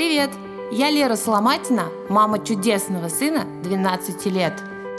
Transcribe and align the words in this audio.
Привет! 0.00 0.30
Я 0.72 0.90
Лера 0.90 1.14
Соломатина, 1.14 1.88
мама 2.08 2.38
чудесного 2.42 3.08
сына 3.08 3.44
12 3.62 4.24
лет. 4.32 4.54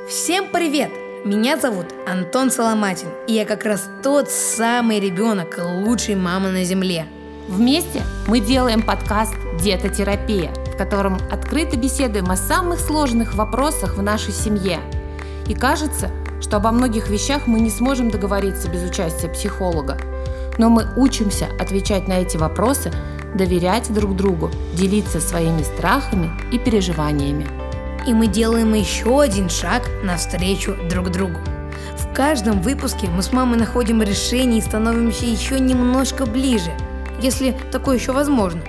Всем 0.08 0.46
привет! 0.54 0.92
Меня 1.26 1.58
зовут 1.58 1.88
Антон 2.06 2.52
Соломатин, 2.52 3.08
и 3.28 3.34
я 3.34 3.46
как 3.46 3.66
раз 3.66 3.90
тот 4.04 4.30
самый 4.30 5.00
ребенок, 5.00 5.58
лучшей 5.58 6.14
мамы 6.14 6.52
на 6.52 6.64
земле. 6.64 7.08
Вместе 7.48 8.04
мы 8.28 8.42
делаем 8.42 8.84
подкаст 8.84 9.34
«Детотерапия», 9.60 10.54
в 10.72 10.78
котором 10.78 11.18
открыто 11.32 11.78
беседуем 11.78 12.30
о 12.30 12.38
самых 12.38 12.80
сложных 12.80 13.34
вопросах 13.34 13.98
в 13.98 14.04
нашей 14.04 14.34
семье. 14.34 14.82
И 15.48 15.56
кажется, 15.56 16.12
что 16.42 16.58
обо 16.58 16.70
многих 16.70 17.10
вещах 17.10 17.48
мы 17.48 17.60
не 17.60 17.72
сможем 17.72 18.12
договориться 18.12 18.70
без 18.70 18.88
участия 18.88 19.30
психолога. 19.30 19.98
Но 20.60 20.70
мы 20.70 20.86
учимся 20.96 21.48
отвечать 21.60 22.08
на 22.08 22.20
эти 22.20 22.38
вопросы, 22.38 22.92
доверять 23.36 23.94
друг 23.94 24.16
другу, 24.16 24.50
делиться 24.74 25.20
своими 25.20 25.64
страхами 25.64 26.30
и 26.52 26.60
переживаниями. 26.60 27.48
И 28.08 28.14
мы 28.14 28.28
делаем 28.28 28.74
еще 28.74 29.22
один 29.22 29.50
шаг 29.50 29.88
навстречу 30.04 30.76
друг 30.90 31.12
другу. 31.12 31.40
В 31.98 32.14
каждом 32.14 32.62
выпуске 32.62 33.08
мы 33.08 33.22
с 33.22 33.32
мамой 33.32 33.58
находим 33.58 34.02
решение 34.02 34.60
и 34.60 34.62
становимся 34.62 35.26
еще 35.26 35.60
немножко 35.60 36.26
ближе, 36.26 36.72
если 37.22 37.56
такое 37.72 37.98
еще 37.98 38.12
возможно. 38.12 38.62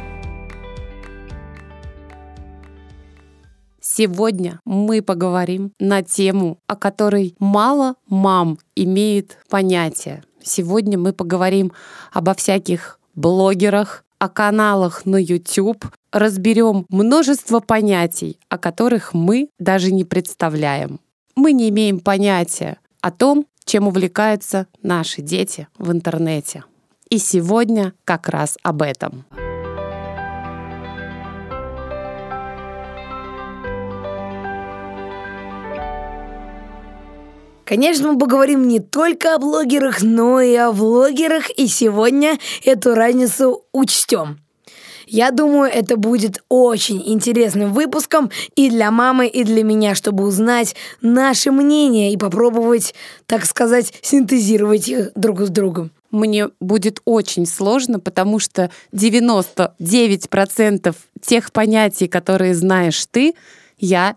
Сегодня 3.81 4.61
мы 4.65 5.03
поговорим 5.03 5.73
на 5.79 6.03
тему, 6.03 6.59
о 6.67 6.77
которой 6.77 7.35
мало 7.39 7.97
мам 8.09 8.59
имеет 8.75 9.39
понятие. 9.51 10.23
Сегодня 10.43 10.99
мы 10.99 11.13
поговорим 11.13 11.73
обо 12.11 12.35
всяких 12.35 12.99
блогерах, 13.15 14.05
о 14.23 14.29
каналах 14.29 15.05
на 15.05 15.17
YouTube, 15.17 15.85
разберем 16.13 16.87
множество 16.89 17.59
понятий, 17.59 18.39
о 18.49 18.57
которых 18.57 19.15
мы 19.15 19.49
даже 19.59 19.91
не 19.91 20.05
представляем. 20.05 21.01
Мы 21.35 21.51
не 21.51 21.71
имеем 21.71 21.99
понятия 21.99 22.79
о 23.01 23.11
том, 23.11 23.47
чем 23.65 23.89
увлекаются 23.89 24.69
наши 24.81 25.23
дети 25.23 25.67
в 25.77 25.91
интернете. 25.91 26.63
И 27.11 27.19
сегодня 27.19 27.95
как 28.05 28.29
раз 28.29 28.59
об 28.63 28.83
этом. 28.83 29.25
Конечно, 37.65 38.13
мы 38.13 38.19
поговорим 38.19 38.67
не 38.67 38.81
только 38.81 39.35
о 39.35 39.39
блогерах, 39.39 40.03
но 40.03 40.41
и 40.41 40.55
о 40.57 40.73
влогерах, 40.73 41.51
и 41.51 41.69
сегодня 41.69 42.39
эту 42.65 42.95
разницу 42.95 43.65
учтем. 43.73 44.39
Я 45.07 45.31
думаю, 45.31 45.71
это 45.71 45.97
будет 45.97 46.43
очень 46.49 47.03
интересным 47.05 47.73
выпуском 47.73 48.31
и 48.57 48.71
для 48.71 48.91
мамы, 48.91 49.27
и 49.27 49.45
для 49.45 49.63
меня, 49.63 49.95
чтобы 49.95 50.25
узнать 50.25 50.75
наше 51.03 51.51
мнение 51.51 52.13
и 52.13 52.17
попробовать, 52.17 52.95
так 53.27 53.45
сказать, 53.45 53.93
синтезировать 54.01 54.89
их 54.89 55.11
друг 55.15 55.43
с 55.43 55.51
другом. 55.51 55.91
Мне 56.11 56.49
будет 56.61 57.01
очень 57.05 57.47
сложно, 57.47 58.01
потому 58.01 58.39
что 58.39 58.71
99% 58.93 60.97
тех 61.21 61.53
понятий, 61.53 62.09
которые 62.09 62.55
знаешь 62.55 63.07
ты, 63.11 63.35
я 63.79 64.17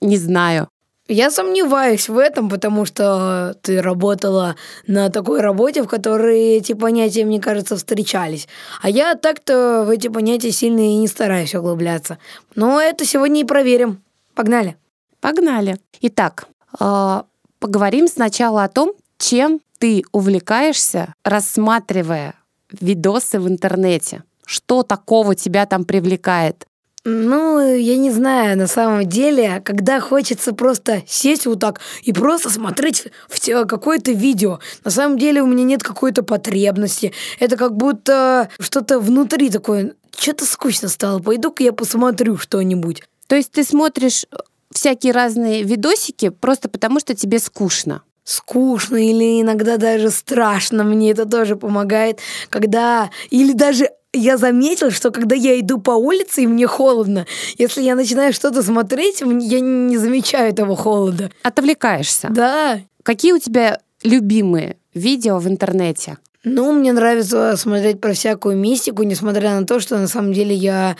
не 0.00 0.16
знаю. 0.16 0.68
Я 1.08 1.30
сомневаюсь 1.30 2.08
в 2.08 2.18
этом, 2.18 2.48
потому 2.48 2.84
что 2.84 3.56
ты 3.62 3.80
работала 3.80 4.56
на 4.88 5.08
такой 5.08 5.40
работе, 5.40 5.82
в 5.82 5.86
которой 5.86 6.56
эти 6.56 6.72
понятия, 6.72 7.24
мне 7.24 7.40
кажется, 7.40 7.76
встречались. 7.76 8.48
А 8.82 8.90
я 8.90 9.14
так-то 9.14 9.84
в 9.86 9.90
эти 9.90 10.08
понятия 10.08 10.50
сильно 10.50 10.80
и 10.80 10.96
не 10.96 11.06
стараюсь 11.06 11.54
углубляться. 11.54 12.18
Но 12.56 12.80
это 12.80 13.04
сегодня 13.04 13.42
и 13.42 13.44
проверим. 13.44 14.02
Погнали. 14.34 14.76
Погнали. 15.20 15.78
Итак, 16.00 16.48
э, 16.80 17.22
поговорим 17.60 18.08
сначала 18.08 18.64
о 18.64 18.68
том, 18.68 18.92
чем 19.16 19.60
ты 19.78 20.02
увлекаешься, 20.10 21.14
рассматривая 21.24 22.34
видосы 22.80 23.38
в 23.38 23.48
интернете. 23.48 24.24
Что 24.44 24.82
такого 24.82 25.36
тебя 25.36 25.66
там 25.66 25.84
привлекает? 25.84 26.66
Ну, 27.08 27.60
я 27.60 27.96
не 27.96 28.10
знаю, 28.10 28.58
на 28.58 28.66
самом 28.66 29.06
деле, 29.08 29.62
когда 29.64 30.00
хочется 30.00 30.52
просто 30.52 31.04
сесть 31.06 31.46
вот 31.46 31.60
так 31.60 31.80
и 32.02 32.12
просто 32.12 32.50
смотреть 32.50 33.04
в 33.28 33.64
какое-то 33.66 34.10
видео, 34.10 34.58
на 34.84 34.90
самом 34.90 35.16
деле 35.16 35.40
у 35.40 35.46
меня 35.46 35.62
нет 35.62 35.84
какой-то 35.84 36.24
потребности. 36.24 37.12
Это 37.38 37.56
как 37.56 37.76
будто 37.76 38.48
что-то 38.58 38.98
внутри 38.98 39.50
такое, 39.50 39.94
что-то 40.18 40.44
скучно 40.44 40.88
стало, 40.88 41.20
пойду-ка 41.20 41.62
я 41.62 41.72
посмотрю 41.72 42.38
что-нибудь. 42.38 43.04
То 43.28 43.36
есть 43.36 43.52
ты 43.52 43.62
смотришь 43.62 44.26
всякие 44.72 45.12
разные 45.12 45.62
видосики 45.62 46.30
просто 46.30 46.68
потому, 46.68 46.98
что 46.98 47.14
тебе 47.14 47.38
скучно? 47.38 48.02
скучно 48.24 48.96
или 48.96 49.40
иногда 49.40 49.76
даже 49.76 50.10
страшно. 50.10 50.82
Мне 50.82 51.12
это 51.12 51.26
тоже 51.26 51.54
помогает, 51.54 52.18
когда... 52.50 53.10
Или 53.30 53.52
даже 53.52 53.90
я 54.16 54.36
заметил, 54.36 54.90
что 54.90 55.10
когда 55.10 55.34
я 55.34 55.58
иду 55.60 55.78
по 55.78 55.92
улице 55.92 56.42
и 56.42 56.46
мне 56.46 56.66
холодно, 56.66 57.26
если 57.58 57.82
я 57.82 57.94
начинаю 57.94 58.32
что-то 58.32 58.62
смотреть, 58.62 59.20
я 59.20 59.60
не 59.60 59.98
замечаю 59.98 60.50
этого 60.50 60.76
холода. 60.76 61.30
Отвлекаешься? 61.42 62.28
Да. 62.30 62.80
Какие 63.02 63.32
у 63.32 63.38
тебя 63.38 63.80
любимые 64.02 64.76
видео 64.94 65.38
в 65.38 65.48
интернете? 65.48 66.18
Ну, 66.48 66.72
мне 66.72 66.92
нравится 66.92 67.56
смотреть 67.56 68.00
про 68.00 68.12
всякую 68.12 68.56
мистику, 68.56 69.02
несмотря 69.02 69.58
на 69.58 69.66
то, 69.66 69.80
что 69.80 69.98
на 69.98 70.06
самом 70.06 70.32
деле 70.32 70.54
я 70.54 70.96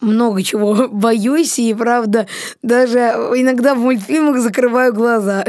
много 0.00 0.42
чего 0.42 0.88
боюсь, 0.92 1.58
и 1.58 1.72
правда, 1.74 2.26
даже 2.62 2.98
иногда 2.98 3.74
в 3.74 3.78
мультфильмах 3.78 4.38
закрываю 4.40 4.92
глаза. 4.92 5.44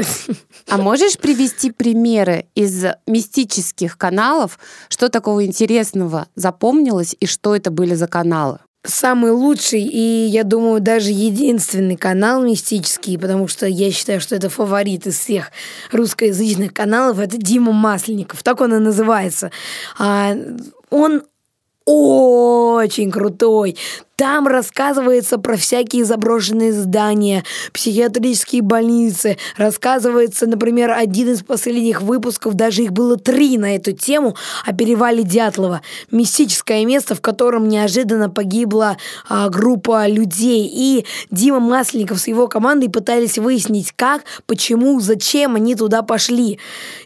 А 0.68 0.78
можешь 0.78 1.18
привести 1.18 1.70
примеры 1.70 2.46
из 2.54 2.84
мистических 3.06 3.96
каналов, 3.96 4.58
что 4.88 5.08
такого 5.08 5.44
интересного 5.44 6.26
запомнилось 6.34 7.14
и 7.20 7.26
что 7.26 7.54
это 7.54 7.70
были 7.70 7.94
за 7.94 8.08
каналы? 8.08 8.58
самый 8.88 9.32
лучший 9.32 9.82
и, 9.82 10.26
я 10.26 10.44
думаю, 10.44 10.80
даже 10.80 11.10
единственный 11.10 11.96
канал 11.96 12.42
мистический, 12.42 13.18
потому 13.18 13.48
что 13.48 13.66
я 13.66 13.90
считаю, 13.90 14.20
что 14.20 14.36
это 14.36 14.48
фаворит 14.48 15.06
из 15.06 15.18
всех 15.18 15.50
русскоязычных 15.92 16.72
каналов, 16.72 17.18
это 17.18 17.36
Дима 17.36 17.72
Масленников, 17.72 18.42
так 18.42 18.60
он 18.60 18.74
и 18.74 18.78
называется. 18.78 19.50
А, 19.98 20.36
он 20.90 21.22
очень 21.86 23.10
крутой. 23.10 23.76
Там 24.16 24.46
рассказывается 24.48 25.36
про 25.36 25.56
всякие 25.56 26.04
заброшенные 26.04 26.72
здания, 26.72 27.44
психиатрические 27.72 28.62
больницы. 28.62 29.36
Рассказывается, 29.58 30.46
например, 30.46 30.90
один 30.90 31.32
из 31.32 31.42
последних 31.42 32.00
выпусков, 32.00 32.54
даже 32.54 32.82
их 32.82 32.92
было 32.92 33.18
три 33.18 33.58
на 33.58 33.76
эту 33.76 33.92
тему, 33.92 34.34
о 34.64 34.72
перевале 34.72 35.22
Дятлова. 35.22 35.82
Мистическое 36.10 36.86
место, 36.86 37.14
в 37.14 37.20
котором 37.20 37.68
неожиданно 37.68 38.30
погибла 38.30 38.96
а, 39.28 39.50
группа 39.50 40.08
людей. 40.08 40.66
И 40.72 41.04
Дима 41.30 41.60
Масленников 41.60 42.18
с 42.18 42.26
его 42.26 42.48
командой 42.48 42.88
пытались 42.88 43.36
выяснить, 43.36 43.92
как, 43.94 44.22
почему, 44.46 44.98
зачем 44.98 45.56
они 45.56 45.74
туда 45.74 46.00
пошли. 46.00 46.58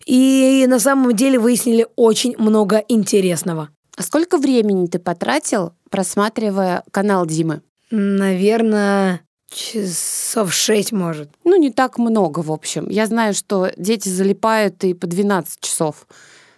И 0.06 0.64
на 0.68 0.78
самом 0.78 1.14
деле 1.16 1.40
выяснили 1.40 1.88
очень 1.96 2.36
много 2.38 2.84
интересного. 2.88 3.68
А 4.00 4.02
сколько 4.02 4.38
времени 4.38 4.86
ты 4.86 4.98
потратил, 4.98 5.74
просматривая 5.90 6.84
канал 6.90 7.26
Димы? 7.26 7.60
Наверное, 7.90 9.20
часов 9.50 10.54
шесть, 10.54 10.90
может. 10.90 11.28
Ну, 11.44 11.56
не 11.56 11.70
так 11.70 11.98
много, 11.98 12.38
в 12.38 12.50
общем. 12.50 12.88
Я 12.88 13.06
знаю, 13.06 13.34
что 13.34 13.70
дети 13.76 14.08
залипают 14.08 14.82
и 14.84 14.94
по 14.94 15.06
12 15.06 15.60
часов. 15.60 16.06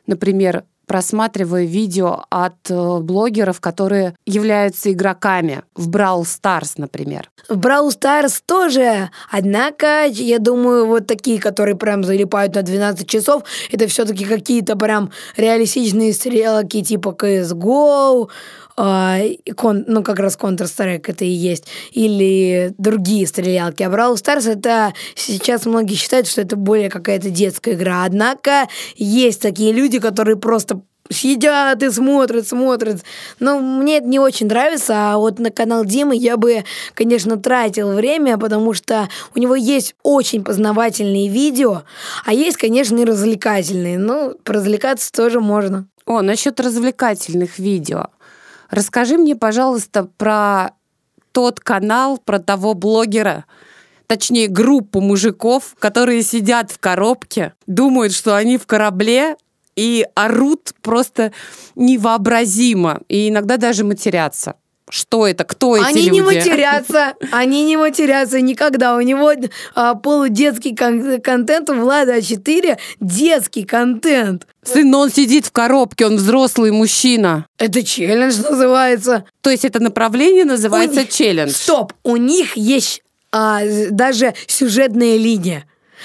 Например, 0.07 0.63
просматриваю 0.93 1.67
видео 1.67 2.25
от 2.29 2.71
э, 2.71 2.99
блогеров, 2.99 3.63
которые 3.63 4.15
являются 4.27 4.93
игроками 4.93 5.63
в 5.75 5.89
Brawl 5.89 6.25
Stars, 6.25 6.75
например. 6.77 7.31
В 7.49 7.57
Brawl 7.59 7.89
Stars 7.89 8.43
тоже. 8.45 9.09
Однако, 9.31 10.05
я 10.05 10.39
думаю, 10.39 10.87
вот 10.87 11.07
такие, 11.07 11.41
которые 11.41 11.77
прям 11.77 12.05
залипают 12.05 12.55
на 12.57 12.63
12 12.63 13.09
часов, 13.09 13.43
это 13.71 13.87
все-таки 13.87 14.27
какие-то 14.27 14.77
прям 14.77 15.11
реалистичные 15.39 16.13
стрелки 16.13 16.83
типа 16.83 17.17
CSGO, 17.19 18.29
а, 18.77 19.19
кон, 19.57 19.85
ну, 19.87 20.03
как 20.03 20.19
раз 20.19 20.37
Counter-Strike 20.37 21.05
это 21.07 21.25
и 21.25 21.31
есть, 21.31 21.67
или 21.93 22.75
другие 22.79 23.27
стрелялки. 23.27 23.83
А 23.83 23.89
Brawl 23.89 24.15
Stars 24.15 24.51
это 24.51 24.93
сейчас 25.15 25.67
многие 25.67 25.95
считают, 25.95 26.27
что 26.27 26.41
это 26.41 26.57
более 26.57 26.91
какая-то 26.91 27.31
детская 27.31 27.75
игра. 27.75 28.05
Однако 28.05 28.69
есть 28.97 29.41
такие 29.41 29.73
люди, 29.73 29.99
которые 29.99 30.37
просто 30.37 30.81
сидят 31.11 31.83
и 31.83 31.91
смотрят, 31.91 32.47
смотрят. 32.49 33.03
Но 33.39 33.59
мне 33.59 33.99
это 33.99 34.07
не 34.07 34.19
очень 34.19 34.47
нравится, 34.47 35.13
а 35.13 35.19
вот 35.19 35.39
на 35.39 35.51
канал 35.51 35.85
Димы 35.85 36.17
я 36.17 36.37
бы, 36.37 36.65
конечно, 36.95 37.37
тратил 37.37 37.93
время, 37.93 38.39
потому 38.39 38.73
что 38.73 39.09
у 39.35 39.39
него 39.39 39.55
есть 39.55 39.95
очень 40.03 40.45
познавательные 40.45 41.29
видео, 41.29 41.83
а 42.25 42.33
есть, 42.33 42.57
конечно, 42.57 42.99
и 42.99 43.05
развлекательные. 43.05 43.99
Ну, 43.99 44.35
развлекаться 44.45 45.13
тоже 45.13 45.41
можно. 45.41 45.87
О, 46.07 46.23
насчет 46.23 46.59
развлекательных 46.61 47.59
видео. 47.59 48.07
Расскажи 48.73 49.19
мне, 49.19 49.37
пожалуйста, 49.37 50.05
про 50.17 50.71
тот 51.33 51.61
канал 51.61 52.17
про 52.17 52.39
того 52.39 52.73
блогера, 52.73 53.45
точнее 54.07 54.49
группу 54.49 55.03
мужиков, 55.03 55.75
которые 55.79 56.23
сидят 56.23 56.71
в 56.71 56.79
коробке, 56.79 57.53
думают, 57.67 58.15
что 58.15 58.35
они 58.35 58.57
в 58.57 58.67
корабле, 58.67 59.37
и 59.77 60.07
орут 60.15 60.73
просто 60.81 61.33
невообразимо, 61.75 63.03
и 63.09 63.29
иногда 63.29 63.59
даже 63.59 63.85
матерятся. 63.85 64.57
Что 64.93 65.27
это? 65.27 65.45
Кто 65.45 65.75
эти 65.75 65.85
они 65.87 66.03
люди? 66.03 66.11
не 66.11 66.21
матерятся, 66.21 67.15
они 67.33 67.65
не 67.65 67.79
матерятся 67.79 68.43
никогда. 68.43 68.95
У 68.95 69.01
него 69.01 69.33
а, 69.75 69.95
полудетский 69.95 70.77
кон- 70.77 71.19
контент, 71.23 71.71
у 71.71 71.75
Влада 71.81 72.19
А4 72.19 72.77
детский 73.01 73.65
контент. 73.65 74.47
Сын, 74.63 74.95
он 74.95 75.11
сидит 75.11 75.47
в 75.47 75.53
коробке, 75.53 76.05
он 76.05 76.17
взрослый 76.17 76.73
мужчина. 76.73 77.47
Это 77.59 77.83
челлендж 77.83 78.37
называется. 78.43 79.25
То 79.41 79.49
есть 79.49 79.65
это 79.65 79.81
направление 79.81 80.45
называется 80.45 81.01
У 81.01 81.05
челлендж. 81.07 81.53
Стоп, 81.53 81.95
у 82.03 82.17
них 82.19 82.59
есть 82.59 83.03
а, 83.33 83.63
даже 83.91 84.35
сюжетная 84.47 85.17
линия. 85.17 85.65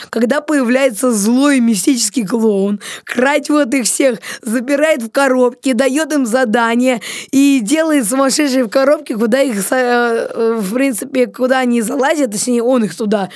Когда 0.09 0.41
появляется 0.41 1.11
злой 1.11 1.59
мистический 1.59 2.25
клоун, 2.25 2.79
крадет 3.03 3.73
их 3.73 3.85
всех, 3.85 4.19
забирает 4.41 5.03
в 5.03 5.09
коробки, 5.11 5.73
дает 5.73 6.13
им 6.13 6.25
задание 6.25 7.01
и 7.31 7.59
делает 7.61 8.07
сумасшедшие 8.07 8.65
в 8.65 8.69
коробке, 8.69 9.15
куда 9.15 9.41
их, 9.41 9.55
са- 9.57 10.29
э, 10.33 10.53
в 10.59 10.73
принципе, 10.73 11.27
куда 11.27 11.59
они 11.59 11.81
залазят, 11.81 12.31
точнее, 12.31 12.63
он 12.63 12.83
их 12.83 12.95
туда 12.95 13.29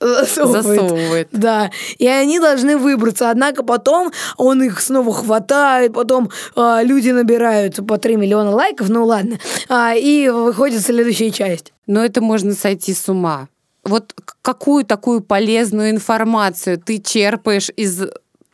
засовывает. 0.00 0.64
Засовывает. 0.64 1.28
Да, 1.32 1.70
и 1.98 2.06
они 2.06 2.38
должны 2.38 2.76
выбраться. 2.76 3.30
Однако 3.30 3.64
потом 3.64 4.12
он 4.36 4.62
их 4.62 4.80
снова 4.80 5.12
хватает, 5.12 5.92
потом 5.92 6.30
а, 6.54 6.82
люди 6.82 7.10
набирают 7.10 7.84
по 7.86 7.98
3 7.98 8.16
миллиона 8.16 8.50
лайков, 8.50 8.88
ну 8.88 9.04
ладно, 9.04 9.38
А, 9.68 9.94
и 9.96 10.28
выходит 10.28 10.82
следующая 10.82 11.30
часть. 11.30 11.72
Но 11.86 12.04
это 12.04 12.20
можно 12.20 12.52
сойти 12.54 12.94
с 12.94 13.08
ума. 13.08 13.48
Вот 13.84 14.14
какую 14.42 14.84
такую 14.84 15.20
полезную 15.20 15.90
информацию 15.90 16.78
ты 16.78 16.98
черпаешь 16.98 17.70
из 17.76 18.02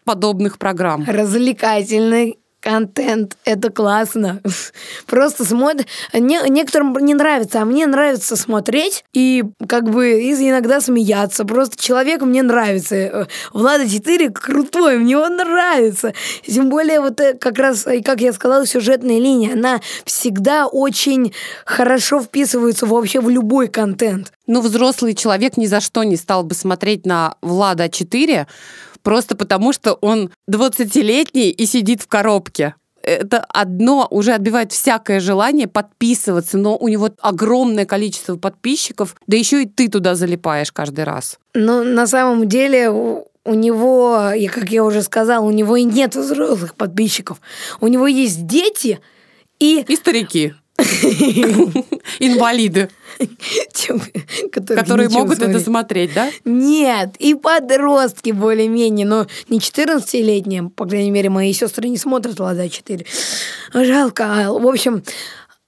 подобных 0.04 0.58
программ? 0.58 1.04
Развлекательный 1.06 2.38
контент, 2.64 3.36
это 3.44 3.70
классно. 3.70 4.40
Просто 5.06 5.44
смотрят. 5.44 5.86
Не, 6.14 6.40
некоторым 6.48 6.96
не 6.96 7.12
нравится, 7.12 7.60
а 7.60 7.64
мне 7.66 7.86
нравится 7.86 8.36
смотреть 8.36 9.04
и 9.12 9.44
как 9.68 9.90
бы 9.90 10.22
и 10.22 10.32
иногда 10.32 10.80
смеяться. 10.80 11.44
Просто 11.44 11.76
человек 11.80 12.22
мне 12.22 12.42
нравится. 12.42 12.94
Э, 12.94 13.26
Влада 13.52 13.88
4 13.88 14.30
крутой, 14.30 14.98
мне 14.98 15.18
он 15.18 15.36
нравится. 15.36 16.14
Тем 16.46 16.70
более 16.70 17.00
вот 17.00 17.20
э, 17.20 17.34
как 17.34 17.58
раз, 17.58 17.86
и 17.86 18.00
как 18.00 18.22
я 18.22 18.32
сказала, 18.32 18.66
сюжетная 18.66 19.18
линия, 19.18 19.52
она 19.52 19.80
всегда 20.06 20.66
очень 20.66 21.34
хорошо 21.66 22.22
вписывается 22.22 22.86
вообще 22.86 23.20
в 23.20 23.28
любой 23.28 23.68
контент. 23.68 24.32
Ну, 24.46 24.62
взрослый 24.62 25.14
человек 25.14 25.58
ни 25.58 25.66
за 25.66 25.80
что 25.80 26.02
не 26.02 26.16
стал 26.16 26.44
бы 26.44 26.54
смотреть 26.54 27.04
на 27.04 27.34
Влада 27.42 27.90
4, 27.90 28.46
просто 29.04 29.36
потому 29.36 29.72
что 29.72 29.94
он 30.00 30.30
20-летний 30.50 31.50
и 31.50 31.66
сидит 31.66 32.02
в 32.02 32.08
коробке. 32.08 32.74
Это 33.02 33.44
одно 33.50 34.08
уже 34.10 34.32
отбивает 34.32 34.72
всякое 34.72 35.20
желание 35.20 35.68
подписываться, 35.68 36.56
но 36.56 36.76
у 36.76 36.88
него 36.88 37.10
огромное 37.20 37.84
количество 37.84 38.36
подписчиков, 38.36 39.14
да 39.26 39.36
еще 39.36 39.62
и 39.62 39.66
ты 39.66 39.88
туда 39.88 40.14
залипаешь 40.14 40.72
каждый 40.72 41.04
раз. 41.04 41.38
Но 41.52 41.84
на 41.84 42.06
самом 42.06 42.48
деле 42.48 42.90
у, 42.90 43.28
у 43.44 43.54
него, 43.54 44.30
и 44.34 44.46
как 44.46 44.70
я 44.70 44.82
уже 44.82 45.02
сказала, 45.02 45.44
у 45.44 45.50
него 45.50 45.76
и 45.76 45.84
нет 45.84 46.16
взрослых 46.16 46.74
подписчиков. 46.74 47.42
У 47.80 47.88
него 47.88 48.06
есть 48.06 48.46
дети 48.46 49.00
и 49.60 49.84
И 49.86 49.96
старики. 49.96 50.54
Инвалиды, 52.18 52.88
которые 54.52 55.08
нечего 55.08 55.18
могут 55.18 55.38
это 55.38 55.60
смотреть. 55.60 55.64
смотреть, 55.64 56.14
да? 56.14 56.30
Нет, 56.44 57.16
и 57.18 57.34
подростки 57.34 58.30
более-менее, 58.30 59.06
но 59.06 59.26
не 59.48 59.58
14-летние, 59.58 60.70
по 60.70 60.86
крайней 60.86 61.10
мере, 61.10 61.30
мои 61.30 61.52
сестры 61.52 61.88
не 61.88 61.98
смотрят 61.98 62.38
«Влада 62.38 62.66
4». 62.66 63.06
Жалко. 63.72 64.46
В 64.48 64.66
общем, 64.66 65.02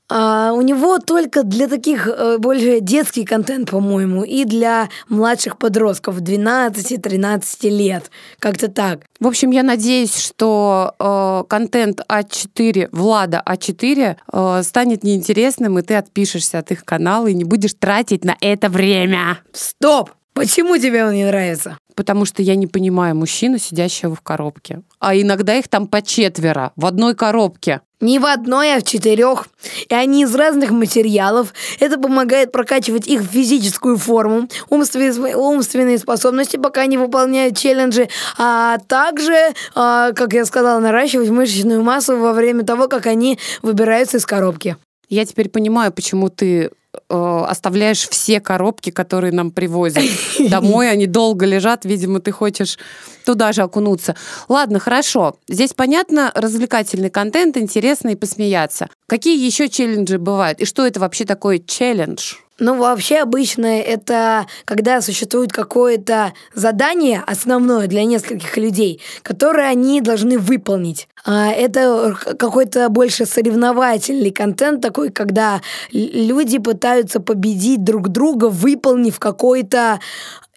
а, 0.09 0.53
у 0.53 0.63
него 0.63 0.99
только 0.99 1.43
для 1.43 1.67
таких 1.69 2.07
э, 2.07 2.39
больше 2.39 2.81
детский 2.81 3.25
контент, 3.25 3.71
по-моему, 3.71 4.23
и 4.23 4.45
для 4.45 4.89
младших 5.09 5.59
подростков 5.59 6.21
12-13 6.21 7.69
лет. 7.71 8.11
Как-то 8.39 8.69
так. 8.69 9.01
В 9.19 9.27
общем, 9.27 9.51
я 9.51 9.65
надеюсь, 9.65 10.17
что 10.17 10.95
э, 10.99 11.45
контент 11.49 12.03
А4, 12.09 12.89
Влада 12.93 13.43
А4 13.45 14.17
э, 14.33 14.63
станет 14.63 15.03
неинтересным, 15.03 15.79
и 15.79 15.83
ты 15.83 15.97
отпишешься 15.97 16.59
от 16.59 16.71
их 16.71 16.85
канала 16.85 17.27
и 17.27 17.35
не 17.35 17.45
будешь 17.45 17.75
тратить 17.75 18.25
на 18.25 18.37
это 18.41 18.69
время. 18.69 19.39
Стоп! 19.53 20.11
Почему 20.37 20.77
тебе 20.77 21.03
он 21.07 21.15
не 21.15 21.25
нравится? 21.25 21.79
Потому 21.95 22.27
что 22.27 22.43
я 22.43 22.57
не 22.57 22.67
понимаю 22.67 23.17
мужчину, 23.17 23.57
сидящего 23.57 24.15
в 24.15 24.21
коробке. 24.21 24.83
А 25.01 25.17
иногда 25.17 25.55
их 25.55 25.67
там 25.67 25.87
по 25.87 26.03
четверо 26.03 26.73
в 26.77 26.85
одной 26.85 27.15
коробке. 27.15 27.81
Не 28.03 28.19
в 28.19 28.27
одной, 28.27 28.75
а 28.75 28.81
в 28.81 28.83
четырех. 28.83 29.49
И 29.89 29.95
они 29.95 30.25
из 30.25 30.35
разных 30.35 30.73
материалов. 30.73 31.55
Это 31.81 31.99
помогает 31.99 32.53
прокачивать 32.53 33.07
их 33.09 33.23
физическую 33.23 33.97
форму, 33.97 34.47
умственные, 34.69 35.35
умственные 35.35 35.97
способности, 35.97 36.59
пока 36.59 36.83
они 36.83 36.99
выполняют 36.99 37.57
челленджи, 37.57 38.11
а 38.37 38.77
также, 38.89 39.55
а, 39.75 40.13
как 40.13 40.35
я 40.35 40.45
сказала, 40.45 40.81
наращивать 40.81 41.31
мышечную 41.31 41.83
массу 41.83 42.19
во 42.19 42.35
время 42.35 42.63
того, 42.63 42.89
как 42.89 43.07
они 43.07 43.39
выбираются 43.63 44.19
из 44.19 44.27
коробки. 44.27 44.77
Я 45.09 45.25
теперь 45.25 45.49
понимаю, 45.49 45.93
почему 45.93 46.29
ты 46.29 46.73
э, 47.09 47.45
оставляешь 47.49 48.09
все 48.09 48.41
коробки, 48.41 48.91
которые 48.91 49.33
нам 49.33 49.51
привозят 49.51 50.05
домой. 50.51 50.91
Они 50.91 51.07
долго 51.07 51.47
лежат. 51.47 51.85
Видимо, 51.85 52.21
ты 52.21 52.33
хочешь 52.33 52.79
туда 53.25 53.53
же 53.53 53.63
окунуться. 53.63 54.15
Ладно, 54.49 54.79
хорошо. 54.79 55.37
Здесь 55.49 55.75
понятно, 55.75 56.33
развлекательный 56.35 57.11
контент, 57.11 57.57
интересно 57.57 58.11
и 58.11 58.17
посмеяться. 58.17 58.89
Какие 59.07 59.45
еще 59.45 59.69
челленджи 59.69 60.19
бывают? 60.19 60.61
И 60.61 60.65
что 60.65 60.87
это 60.87 61.01
вообще 61.01 61.25
такое 61.25 61.59
челлендж? 61.59 62.35
Ну, 62.59 62.79
вообще 62.79 63.19
обычно 63.19 63.67
это 63.67 64.47
когда 64.65 65.03
существует 65.03 65.53
какое-то 65.53 66.33
задание 66.55 67.23
основное 67.27 67.87
для 67.87 68.05
нескольких 68.05 68.57
людей, 68.57 69.03
которое 69.23 69.69
они 69.69 70.01
должны 70.01 70.39
выполнить. 70.39 71.07
А 71.27 71.49
Это 71.49 72.17
какой-то 72.39 72.89
больше 72.89 73.27
соревновательный 73.27 74.31
контент 74.31 74.81
такой, 74.81 75.11
когда 75.11 75.61
люди 75.91 76.59
пытаются 76.59 77.21
победить 77.21 77.83
друг 77.85 78.09
друга, 78.09 78.47
выполнив 78.47 79.19
какой-то 79.19 80.01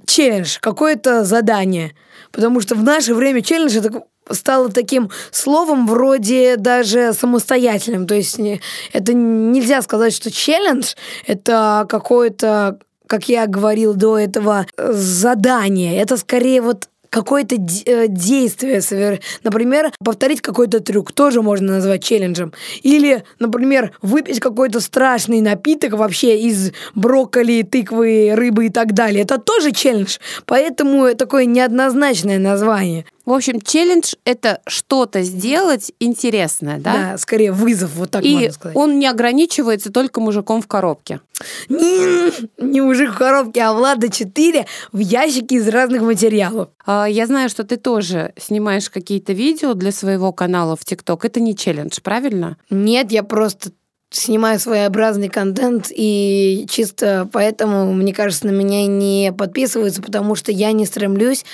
челлендж, 0.09 0.57
какое-то 0.59 1.23
задание. 1.23 1.93
Потому 2.31 2.61
что 2.61 2.75
в 2.75 2.83
наше 2.83 3.13
время 3.13 3.41
челлендж 3.41 3.77
это 3.77 4.03
стало 4.29 4.69
таким 4.69 5.09
словом 5.31 5.87
вроде 5.87 6.55
даже 6.57 7.13
самостоятельным. 7.13 8.05
То 8.07 8.15
есть 8.15 8.37
не- 8.37 8.61
это 8.93 9.13
нельзя 9.13 9.81
сказать, 9.81 10.13
что 10.13 10.29
челлендж 10.31 10.93
это 11.25 11.85
какое-то, 11.89 12.79
как 13.07 13.27
я 13.29 13.47
говорил 13.47 13.93
до 13.95 14.17
этого, 14.19 14.67
задание. 14.77 15.99
Это 15.99 16.17
скорее 16.17 16.61
вот 16.61 16.88
какое-то 17.09 17.55
э, 17.55 18.07
действие, 18.07 19.19
например, 19.43 19.91
повторить 20.03 20.41
какой-то 20.41 20.79
трюк, 20.79 21.11
тоже 21.11 21.41
можно 21.41 21.73
назвать 21.73 22.03
челленджем. 22.03 22.53
Или, 22.81 23.23
например, 23.39 23.91
выпить 24.01 24.39
какой-то 24.39 24.79
страшный 24.79 25.41
напиток 25.41 25.93
вообще 25.93 26.39
из 26.39 26.71
брокколи, 26.95 27.63
тыквы, 27.63 28.33
рыбы 28.35 28.67
и 28.67 28.69
так 28.69 28.93
далее. 28.93 29.23
Это 29.23 29.37
тоже 29.37 29.71
челлендж, 29.71 30.17
поэтому 30.45 31.13
такое 31.15 31.45
неоднозначное 31.45 32.39
название. 32.39 33.05
В 33.29 33.33
общем, 33.33 33.61
челлендж— 33.61 34.13
это 34.25 34.59
что-то 34.65 35.21
сделать 35.21 35.91
интересное, 35.99 36.79
да? 36.79 37.11
Да, 37.11 37.17
скорее 37.19 37.51
вызов, 37.51 37.91
вот 37.93 38.09
так 38.09 38.25
И 38.25 38.33
можно 38.33 38.51
сказать. 38.51 38.75
он 38.75 38.97
не 38.97 39.05
ограничивается 39.05 39.91
только 39.91 40.19
мужиком 40.19 40.63
в 40.63 40.67
коробке. 40.67 41.21
Не, 41.69 42.31
не 42.57 42.81
мужик 42.81 43.11
в 43.13 43.17
коробке, 43.19 43.61
а 43.61 43.73
Влада 43.73 44.09
4 44.09 44.65
в 44.91 44.97
ящике 44.97 45.57
из 45.57 45.67
разных 45.67 46.01
материалов. 46.01 46.69
А, 46.87 47.05
Я 47.05 47.27
знаю, 47.27 47.49
что 47.49 47.63
ты 47.63 47.77
тоже 47.77 48.33
снимаешь 48.35 48.89
какие-то 48.89 49.31
видео 49.33 49.75
для 49.75 49.91
своего 49.91 50.33
канала 50.33 50.75
в 50.75 50.83
ТикТок. 50.83 51.23
Это 51.23 51.39
не 51.39 51.55
челлендж, 51.55 51.99
правильно? 52.01 52.57
Нет, 52.71 53.11
я 53.11 53.21
просто 53.21 53.69
снимаю 54.09 54.59
своеобразный 54.59 55.29
контент, 55.29 55.91
и 55.91 56.65
чисто 56.67 57.29
поэтому, 57.31 57.93
мне 57.93 58.11
кажется, 58.11 58.47
на 58.47 58.51
меня 58.51 58.87
не 58.87 59.31
подписываются, 59.37 60.01
потому 60.01 60.33
что 60.33 60.51
я 60.51 60.71
не 60.71 60.87
стремлюсь 60.87 61.45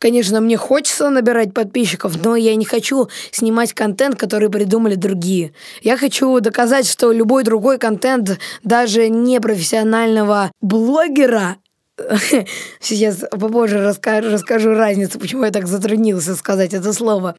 Конечно, 0.00 0.40
мне 0.40 0.56
хочется 0.56 1.10
набирать 1.10 1.52
подписчиков, 1.52 2.16
но 2.24 2.34
я 2.34 2.56
не 2.56 2.64
хочу 2.64 3.10
снимать 3.30 3.74
контент, 3.74 4.16
который 4.16 4.48
придумали 4.48 4.94
другие. 4.94 5.52
Я 5.82 5.98
хочу 5.98 6.40
доказать, 6.40 6.88
что 6.90 7.12
любой 7.12 7.44
другой 7.44 7.76
контент, 7.76 8.38
даже 8.64 9.10
не 9.10 9.40
профессионального 9.40 10.50
блогера, 10.62 11.56
Сейчас 12.80 13.24
попозже 13.30 13.84
расскажу, 13.84 14.30
расскажу 14.30 14.70
разницу, 14.70 15.18
почему 15.18 15.44
я 15.44 15.50
так 15.50 15.66
затруднился 15.66 16.34
сказать 16.34 16.72
это 16.72 16.94
слово. 16.94 17.36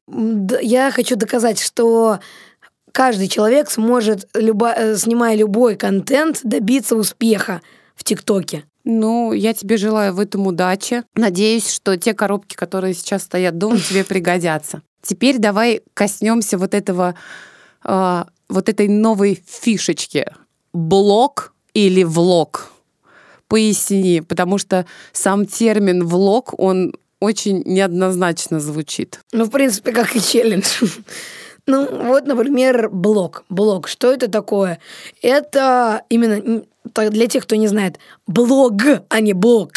Я 0.60 0.92
хочу 0.92 1.16
доказать, 1.16 1.60
что 1.60 2.20
каждый 2.92 3.26
человек 3.26 3.72
сможет, 3.72 4.28
любо, 4.34 4.72
э, 4.72 4.96
снимая 4.96 5.34
любой 5.34 5.74
контент, 5.74 6.38
добиться 6.44 6.94
успеха 6.94 7.60
в 7.96 8.04
ТикТоке. 8.04 8.62
Ну, 8.84 9.32
я 9.32 9.54
тебе 9.54 9.76
желаю 9.76 10.12
в 10.12 10.20
этом 10.20 10.46
удачи. 10.46 11.04
Надеюсь, 11.14 11.72
что 11.72 11.96
те 11.96 12.14
коробки, 12.14 12.54
которые 12.54 12.94
сейчас 12.94 13.22
стоят 13.22 13.58
дома, 13.58 13.78
тебе 13.78 14.04
пригодятся. 14.04 14.82
Теперь 15.02 15.38
давай 15.38 15.82
коснемся 15.94 16.58
вот 16.58 16.74
этого, 16.74 17.14
э, 17.84 18.24
вот 18.48 18.68
этой 18.68 18.88
новой 18.88 19.42
фишечки. 19.46 20.26
Блог 20.72 21.54
или 21.74 22.02
влог? 22.02 22.72
Поясни, 23.48 24.20
потому 24.20 24.58
что 24.58 24.86
сам 25.12 25.46
термин 25.46 26.06
влог, 26.06 26.58
он 26.58 26.94
очень 27.20 27.62
неоднозначно 27.64 28.58
звучит. 28.58 29.20
Ну, 29.32 29.44
в 29.44 29.50
принципе, 29.50 29.92
как 29.92 30.16
и 30.16 30.20
челлендж. 30.20 30.82
Ну, 31.66 32.06
вот, 32.06 32.26
например, 32.26 32.88
блог. 32.90 33.44
Блог. 33.48 33.86
Что 33.86 34.12
это 34.12 34.28
такое? 34.28 34.80
Это 35.20 36.02
именно 36.08 36.64
для 36.84 37.26
тех, 37.26 37.44
кто 37.44 37.56
не 37.56 37.68
знает, 37.68 37.98
блог, 38.26 38.82
а 39.08 39.20
не 39.20 39.32
блог. 39.32 39.70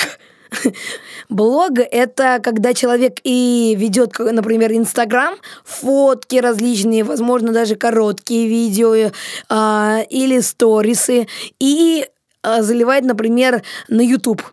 Блог— 1.29 1.79
это 1.91 2.39
когда 2.41 2.73
человек 2.73 3.17
и 3.23 3.75
ведет, 3.77 4.17
например, 4.19 4.71
Инстаграм, 4.71 5.35
фотки 5.63 6.37
различные, 6.37 7.03
возможно, 7.03 7.51
даже 7.51 7.75
короткие 7.75 8.47
видео 8.47 8.95
э, 8.95 10.05
или 10.09 10.39
сторисы, 10.39 11.27
и 11.59 12.07
э, 12.43 12.61
заливает, 12.61 13.05
например, 13.05 13.63
на 13.89 14.01
YouTube 14.01 14.43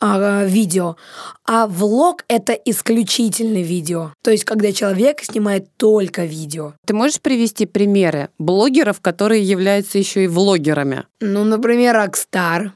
а, 0.00 0.44
видео. 0.44 0.96
А 1.44 1.66
влог— 1.66 2.24
это 2.28 2.52
исключительно 2.52 3.62
видео. 3.62 4.12
То 4.22 4.30
есть, 4.30 4.44
когда 4.44 4.72
человек 4.72 5.20
снимает 5.22 5.68
только 5.76 6.24
видео. 6.24 6.72
Ты 6.86 6.94
можешь 6.94 7.20
привести 7.20 7.66
примеры 7.66 8.30
блогеров, 8.38 9.00
которые 9.00 9.42
являются 9.42 9.98
еще 9.98 10.24
и 10.24 10.28
влогерами? 10.28 11.04
Ну, 11.20 11.44
например, 11.44 11.96
Акстар. 11.96 12.72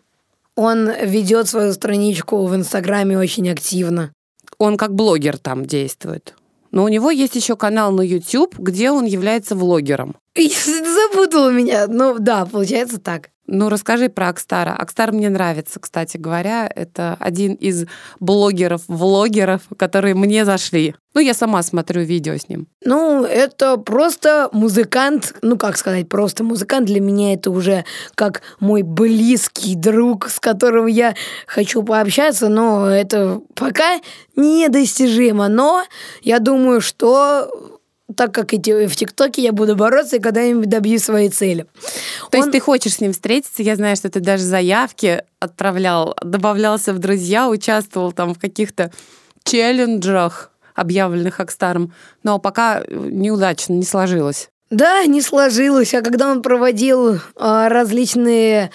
Он 0.57 0.91
ведет 1.03 1.49
свою 1.49 1.73
страничку 1.73 2.47
в 2.47 2.55
Инстаграме 2.55 3.19
очень 3.19 3.51
активно. 3.51 4.13
Он 4.59 4.77
как 4.77 4.95
блогер 4.95 5.39
там 5.39 5.65
действует. 5.65 6.35
Но 6.71 6.85
у 6.85 6.89
него 6.89 7.11
есть 7.11 7.35
еще 7.37 7.57
канал 7.57 7.93
на 7.93 8.03
YouTube, 8.03 8.59
где 8.59 8.91
он 8.91 9.05
является 9.05 9.57
влогером. 9.57 10.17
Запутала 10.37 11.51
меня. 11.51 11.87
Ну 11.89 12.19
да, 12.19 12.47
получается 12.47 12.99
так. 13.01 13.31
Ну, 13.47 13.69
расскажи 13.69 14.09
про 14.09 14.29
Акстара. 14.29 14.73
Акстар 14.73 15.13
мне 15.13 15.29
нравится, 15.29 15.79
кстати 15.79 16.17
говоря. 16.17 16.71
Это 16.75 17.17
один 17.21 17.55
из 17.55 17.87
блогеров-влогеров, 18.21 19.63
которые 19.77 20.15
мне 20.15 20.45
зашли. 20.45 20.95
Ну, 21.15 21.21
я 21.21 21.35
сама 21.35 21.63
смотрю 21.63 22.03
видео 22.03 22.37
с 22.37 22.49
ним. 22.49 22.67
Ну, 22.85 23.25
это 23.25 23.77
просто 23.77 24.49
музыкант. 24.53 25.35
Ну, 25.43 25.59
как 25.59 25.77
сказать, 25.77 26.09
просто 26.09 26.43
музыкант. 26.43 26.87
Для 26.87 27.01
меня 27.01 27.35
это 27.35 27.51
уже 27.51 27.85
как 28.15 28.43
мой 28.61 28.83
близкий 28.83 29.75
друг, 29.75 30.29
с 30.29 30.41
которым 30.41 30.87
я 30.87 31.15
хочу 31.47 31.83
пообщаться, 31.83 32.49
но 32.49 32.89
это 32.89 33.41
пока 33.55 34.01
недостижимо. 34.37 35.49
Но 35.49 35.85
я 36.23 36.39
думаю, 36.41 36.81
что 36.81 37.74
так 38.15 38.33
как 38.33 38.53
и 38.53 38.87
в 38.87 38.97
ТикТоке 38.97 39.43
я 39.43 39.53
буду 39.53 39.77
бороться 39.77 40.17
и 40.17 40.21
когда-нибудь 40.21 40.69
добью 40.69 40.99
своей 40.99 41.31
цели. 41.31 41.67
То 42.31 42.39
Он... 42.39 42.41
есть 42.41 42.53
ты 42.53 42.61
хочешь 42.61 42.95
с 42.95 43.01
ним 43.01 43.13
встретиться? 43.13 43.63
Я 43.63 43.77
знаю, 43.77 43.97
что 43.97 44.11
ты 44.11 44.21
даже 44.21 44.43
заявки 44.43 45.23
отправлял, 45.41 46.17
добавлялся 46.23 46.93
в 46.93 46.99
друзья, 46.99 47.49
участвовал 47.49 48.13
там 48.13 48.35
в 48.35 48.39
каких-то 48.39 48.93
челленджах, 49.45 50.51
объявленных 50.75 51.41
Акстаром, 51.41 51.93
но 52.23 52.39
пока 52.39 52.83
неудачно, 52.89 53.75
не 53.75 53.85
сложилось. 53.85 54.49
Да, 54.71 55.05
не 55.05 55.21
сложилось. 55.21 55.95
А 55.95 56.03
когда 56.03 56.31
он 56.31 56.43
проводил 56.43 57.21
а, 57.37 57.69
различные 57.69 58.71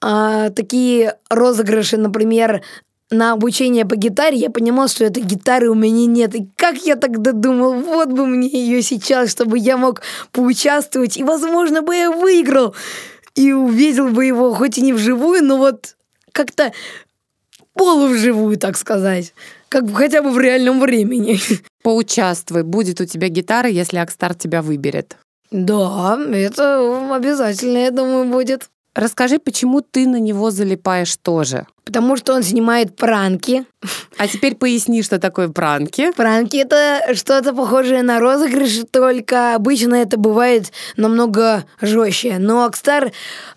а, 0.00 0.50
такие 0.50 1.16
розыгрыши, 1.28 1.96
например, 1.96 2.62
на 3.12 3.32
обучение 3.32 3.84
по 3.84 3.94
гитаре, 3.94 4.38
я 4.38 4.50
понимал, 4.50 4.88
что 4.88 5.04
этой 5.04 5.22
гитары 5.22 5.70
у 5.70 5.74
меня 5.74 6.06
нет. 6.06 6.34
И 6.34 6.48
как 6.56 6.78
я 6.78 6.96
тогда 6.96 7.32
думал, 7.32 7.74
вот 7.74 8.08
бы 8.08 8.26
мне 8.26 8.48
ее 8.48 8.82
сейчас, 8.82 9.30
чтобы 9.30 9.58
я 9.58 9.76
мог 9.76 10.00
поучаствовать, 10.32 11.16
и, 11.16 11.24
возможно, 11.24 11.82
бы 11.82 11.94
я 11.94 12.10
выиграл. 12.10 12.74
И 13.34 13.52
увидел 13.52 14.08
бы 14.08 14.24
его, 14.24 14.52
хоть 14.54 14.78
и 14.78 14.82
не 14.82 14.92
вживую, 14.92 15.44
но 15.44 15.58
вот 15.58 15.96
как-то 16.32 16.72
полувживую, 17.74 18.58
так 18.58 18.76
сказать. 18.76 19.34
Как 19.68 19.84
бы 19.84 19.94
хотя 19.94 20.22
бы 20.22 20.30
в 20.30 20.38
реальном 20.38 20.80
времени. 20.80 21.38
Поучаствуй. 21.82 22.62
Будет 22.62 23.00
у 23.00 23.04
тебя 23.04 23.28
гитара, 23.28 23.68
если 23.68 23.98
Акстар 23.98 24.34
тебя 24.34 24.62
выберет. 24.62 25.16
Да, 25.50 26.18
это 26.32 27.14
обязательно, 27.14 27.78
я 27.78 27.90
думаю, 27.90 28.24
будет. 28.24 28.68
Расскажи, 28.94 29.38
почему 29.38 29.80
ты 29.80 30.06
на 30.06 30.16
него 30.16 30.50
залипаешь 30.50 31.16
тоже? 31.16 31.66
Потому 31.84 32.16
что 32.16 32.34
он 32.34 32.42
снимает 32.42 32.96
пранки. 32.96 33.64
А 34.16 34.28
теперь 34.28 34.54
поясни, 34.54 35.02
что 35.02 35.18
такое 35.18 35.48
пранки. 35.48 36.12
Пранки— 36.12 36.56
это 36.58 37.14
что-то 37.14 37.52
похожее 37.52 38.02
на 38.02 38.20
розыгрыш, 38.20 38.82
только 38.90 39.56
обычно 39.56 39.96
это 39.96 40.16
бывает 40.16 40.72
намного 40.96 41.64
жестче. 41.80 42.36
Но 42.38 42.64
Акстар 42.64 43.12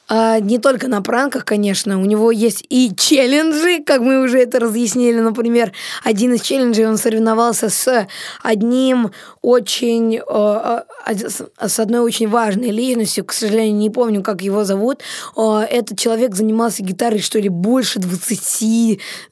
а, 0.08 0.40
не 0.40 0.60
только 0.60 0.88
на 0.88 1.02
пранках, 1.02 1.46
конечно, 1.46 2.00
у 2.00 2.06
него 2.06 2.32
есть 2.32 2.64
и 2.70 2.92
челленджи, 2.96 3.84
как 3.84 4.02
мы 4.02 4.24
уже 4.24 4.40
это 4.40 4.60
разъяснили. 4.60 5.20
Например, 5.20 5.72
один 6.04 6.34
из 6.34 6.42
челленджей 6.42 6.88
он 6.88 6.98
соревновался 6.98 7.70
с 7.70 8.08
одним 8.44 9.12
очень... 9.42 10.20
А, 10.28 10.86
а, 11.06 11.68
с 11.68 11.80
одной 11.80 12.02
очень 12.02 12.28
важной 12.28 12.72
личностью, 12.72 13.26
к 13.26 13.34
сожалению, 13.34 13.76
не 13.76 13.90
помню, 13.90 14.22
как 14.22 14.42
его 14.42 14.64
зовут. 14.64 15.02
А, 15.36 15.64
этот 15.64 16.00
человек 16.00 16.36
занимался 16.36 16.84
гитарой, 16.84 17.20
что 17.20 17.40
ли, 17.40 17.50
больше 17.50 18.00
20, 18.00 18.15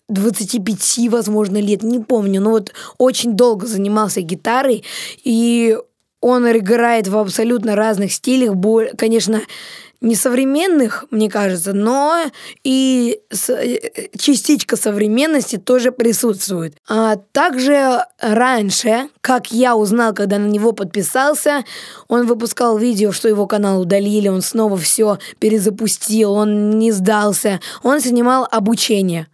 25, 0.10 1.10
возможно, 1.10 1.58
лет, 1.58 1.84
не 1.84 2.00
помню. 2.00 2.42
Но 2.42 2.52
вот 2.52 2.74
очень 2.98 3.34
долго 3.34 3.68
занимался 3.68 4.22
гитарой, 4.22 4.84
и 5.24 5.78
он 6.22 6.50
играет 6.50 7.08
в 7.08 7.18
абсолютно 7.18 7.76
разных 7.76 8.14
стилях. 8.14 8.54
Конечно, 8.98 9.42
не 10.04 10.16
современных, 10.16 11.06
мне 11.12 11.30
кажется, 11.30 11.74
но 11.74 12.26
и 12.64 13.20
э, 13.48 13.78
частичка 14.18 14.76
современности 14.76 15.56
тоже 15.56 15.92
присутствует. 15.92 16.76
А 16.88 17.16
также 17.32 18.04
раньше, 18.20 19.10
как 19.22 19.52
я 19.52 19.76
узнал, 19.76 20.14
когда 20.14 20.38
на 20.38 20.48
него 20.48 20.74
подписался, 20.74 21.64
он 22.10 22.28
выпускал 22.28 22.78
видео, 22.78 23.14
что 23.14 23.30
его 23.30 23.48
канал 23.48 23.82
удалили, 23.82 24.28
он 24.28 24.42
снова 24.42 24.78
все 24.78 25.20
перезапустил, 25.40 26.34
он 26.34 26.72
не 26.72 26.92
сдался, 26.92 27.62
он 27.82 28.02
снимал 28.02 28.46
обучение. 28.52 29.28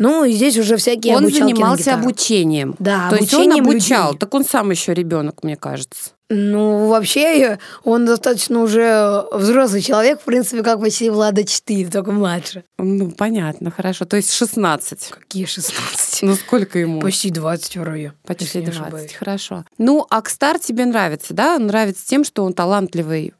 Ну, 0.00 0.24
и 0.24 0.32
здесь 0.32 0.56
уже 0.56 0.78
всякие 0.78 1.14
Он 1.14 1.30
занимался 1.30 1.94
обучением. 1.94 2.74
Да, 2.78 3.10
То 3.10 3.16
обучением 3.16 3.50
есть 3.50 3.60
он 3.60 3.68
обучал. 3.68 4.06
Людей. 4.08 4.18
Так 4.18 4.34
он 4.34 4.44
сам 4.46 4.70
еще 4.70 4.94
ребенок, 4.94 5.44
мне 5.44 5.56
кажется. 5.56 6.12
Ну, 6.30 6.86
вообще, 6.86 7.58
он 7.84 8.06
достаточно 8.06 8.62
уже 8.62 9.24
взрослый 9.30 9.82
человек, 9.82 10.20
в 10.20 10.24
принципе, 10.24 10.62
как 10.62 10.78
Василий 10.78 11.10
Влада 11.10 11.44
4, 11.44 11.90
только 11.90 12.12
младше. 12.12 12.64
Ну, 12.78 13.10
понятно, 13.10 13.70
хорошо. 13.70 14.06
То 14.06 14.16
есть 14.16 14.32
16. 14.32 15.08
Какие 15.10 15.44
16? 15.44 16.22
Ну, 16.22 16.34
сколько 16.36 16.78
ему? 16.78 17.00
Почти 17.00 17.30
20 17.30 17.76
вроде. 17.76 18.14
Почти 18.24 18.62
20, 18.62 19.12
хорошо. 19.12 19.64
Ну, 19.76 20.06
Акстар 20.08 20.58
тебе 20.58 20.86
нравится, 20.86 21.34
да? 21.34 21.56
Он 21.56 21.66
нравится 21.66 22.06
тем, 22.06 22.24
что 22.24 22.44
он 22.44 22.54
талантливый 22.54 23.34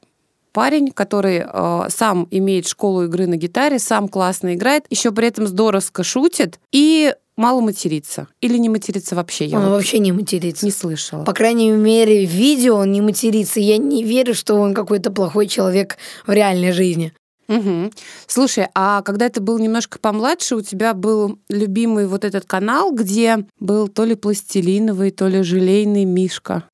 парень, 0.52 0.90
который 0.90 1.44
э, 1.44 1.82
сам 1.88 2.26
имеет 2.30 2.66
школу 2.66 3.04
игры 3.04 3.26
на 3.26 3.36
гитаре, 3.36 3.78
сам 3.78 4.08
классно 4.08 4.54
играет, 4.54 4.84
еще 4.90 5.12
при 5.12 5.28
этом 5.28 5.46
здорово 5.46 5.82
шутит 6.02 6.58
и 6.72 7.14
мало 7.36 7.60
матерится. 7.60 8.28
Или 8.40 8.58
не 8.58 8.68
матерится 8.68 9.16
вообще? 9.16 9.46
Я 9.46 9.58
он 9.58 9.64
вот 9.64 9.70
вообще 9.72 9.98
не 9.98 10.12
матерится. 10.12 10.64
Не 10.64 10.72
слышала. 10.72 11.24
По 11.24 11.32
крайней 11.32 11.70
мере, 11.70 12.26
в 12.26 12.30
видео 12.30 12.76
он 12.76 12.92
не 12.92 13.00
матерится. 13.00 13.60
Я 13.60 13.78
не 13.78 14.04
верю, 14.04 14.34
что 14.34 14.56
он 14.56 14.74
какой-то 14.74 15.10
плохой 15.10 15.46
человек 15.46 15.96
в 16.26 16.32
реальной 16.32 16.72
жизни. 16.72 17.12
Угу. 17.48 17.90
Слушай, 18.28 18.68
а 18.74 19.02
когда 19.02 19.28
ты 19.28 19.40
был 19.40 19.58
немножко 19.58 19.98
помладше, 19.98 20.54
у 20.54 20.60
тебя 20.60 20.94
был 20.94 21.40
любимый 21.48 22.06
вот 22.06 22.24
этот 22.24 22.44
канал, 22.44 22.92
где 22.92 23.44
был 23.58 23.88
то 23.88 24.04
ли 24.04 24.14
пластилиновый, 24.14 25.10
то 25.10 25.26
ли 25.26 25.42
желейный 25.42 26.04
Мишка. 26.04 26.64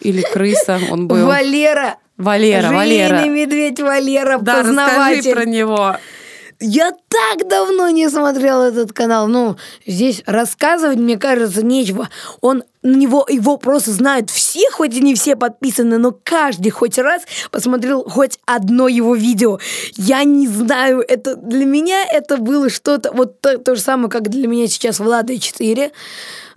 Или 0.00 0.20
крыса 0.20 0.78
он 0.90 1.08
был. 1.08 1.26
Валера! 1.26 1.96
Валера, 2.20 2.68
Желейный 2.68 3.08
Валера. 3.08 3.28
медведь 3.28 3.80
Валера, 3.80 4.38
да, 4.40 4.58
познаватель. 4.62 5.16
расскажи 5.18 5.34
про 5.34 5.44
него. 5.46 5.96
Я 6.62 6.92
так 7.08 7.48
давно 7.48 7.88
не 7.88 8.10
смотрел 8.10 8.60
этот 8.60 8.92
канал. 8.92 9.28
Ну, 9.28 9.56
здесь 9.86 10.22
рассказывать, 10.26 10.98
мне 10.98 11.16
кажется, 11.16 11.64
нечего. 11.64 12.10
Он 12.42 12.64
на 12.82 12.96
него 12.96 13.26
его 13.26 13.56
просто 13.56 13.92
знают 13.92 14.28
все, 14.28 14.70
хоть 14.70 14.94
и 14.94 15.00
не 15.00 15.14
все 15.14 15.36
подписаны, 15.36 15.96
но 15.96 16.14
каждый 16.22 16.68
хоть 16.68 16.98
раз 16.98 17.22
посмотрел 17.50 18.04
хоть 18.04 18.38
одно 18.44 18.88
его 18.88 19.14
видео. 19.14 19.58
Я 19.96 20.22
не 20.24 20.46
знаю, 20.48 21.02
это 21.06 21.34
для 21.36 21.64
меня 21.64 22.04
это 22.04 22.36
было 22.36 22.68
что-то 22.68 23.10
вот 23.12 23.40
то, 23.40 23.56
то 23.56 23.74
же 23.74 23.80
самое, 23.80 24.10
как 24.10 24.28
для 24.28 24.46
меня 24.46 24.66
сейчас 24.66 24.98
Влада 24.98 25.38
4. 25.38 25.90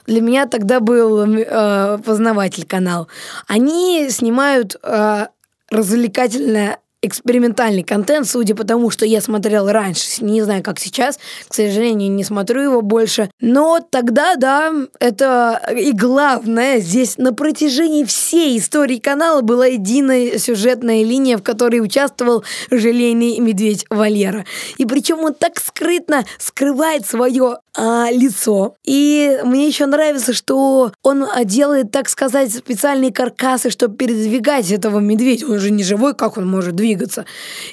для 0.07 0.21
меня 0.21 0.47
тогда 0.47 0.81
был 0.81 1.19
э, 1.21 1.97
познаватель 2.05 2.65
канал. 2.65 3.07
Они 3.47 4.09
снимают 4.09 4.75
э, 4.83 5.27
развлекательное 5.69 6.79
экспериментальный 7.03 7.83
контент, 7.83 8.27
судя 8.27 8.55
по 8.55 8.63
тому, 8.63 8.89
что 8.89 9.05
я 9.05 9.21
смотрел 9.21 9.69
раньше. 9.69 10.23
Не 10.23 10.41
знаю, 10.41 10.63
как 10.63 10.79
сейчас, 10.79 11.19
к 11.47 11.53
сожалению, 11.53 12.09
не 12.09 12.23
смотрю 12.23 12.61
его 12.61 12.81
больше. 12.81 13.29
Но 13.41 13.79
тогда, 13.87 14.35
да, 14.35 14.73
это 14.99 15.61
и 15.77 15.91
главное, 15.91 16.79
здесь 16.79 17.17
на 17.17 17.33
протяжении 17.33 18.05
всей 18.05 18.57
истории 18.57 18.97
канала 18.97 19.41
была 19.41 19.67
единая 19.67 20.37
сюжетная 20.39 21.03
линия, 21.03 21.37
в 21.37 21.43
которой 21.43 21.81
участвовал 21.81 22.43
желейный 22.71 23.37
медведь 23.39 23.85
Валера. 23.89 24.45
И 24.77 24.85
причем 24.85 25.19
он 25.19 25.33
так 25.33 25.59
скрытно 25.59 26.25
скрывает 26.39 27.05
свое 27.05 27.57
а, 27.75 28.09
лицо. 28.11 28.75
И 28.83 29.39
мне 29.43 29.67
еще 29.67 29.85
нравится, 29.85 30.33
что 30.33 30.91
он 31.01 31.25
делает, 31.45 31.91
так 31.91 32.09
сказать, 32.09 32.53
специальные 32.53 33.11
каркасы, 33.11 33.69
чтобы 33.69 33.95
передвигать 33.95 34.71
этого 34.71 34.99
медведя. 34.99 35.47
Он 35.47 35.59
же 35.59 35.71
не 35.71 35.83
живой, 35.83 36.13
как 36.13 36.37
он 36.37 36.47
может 36.47 36.75
двигаться. 36.75 37.25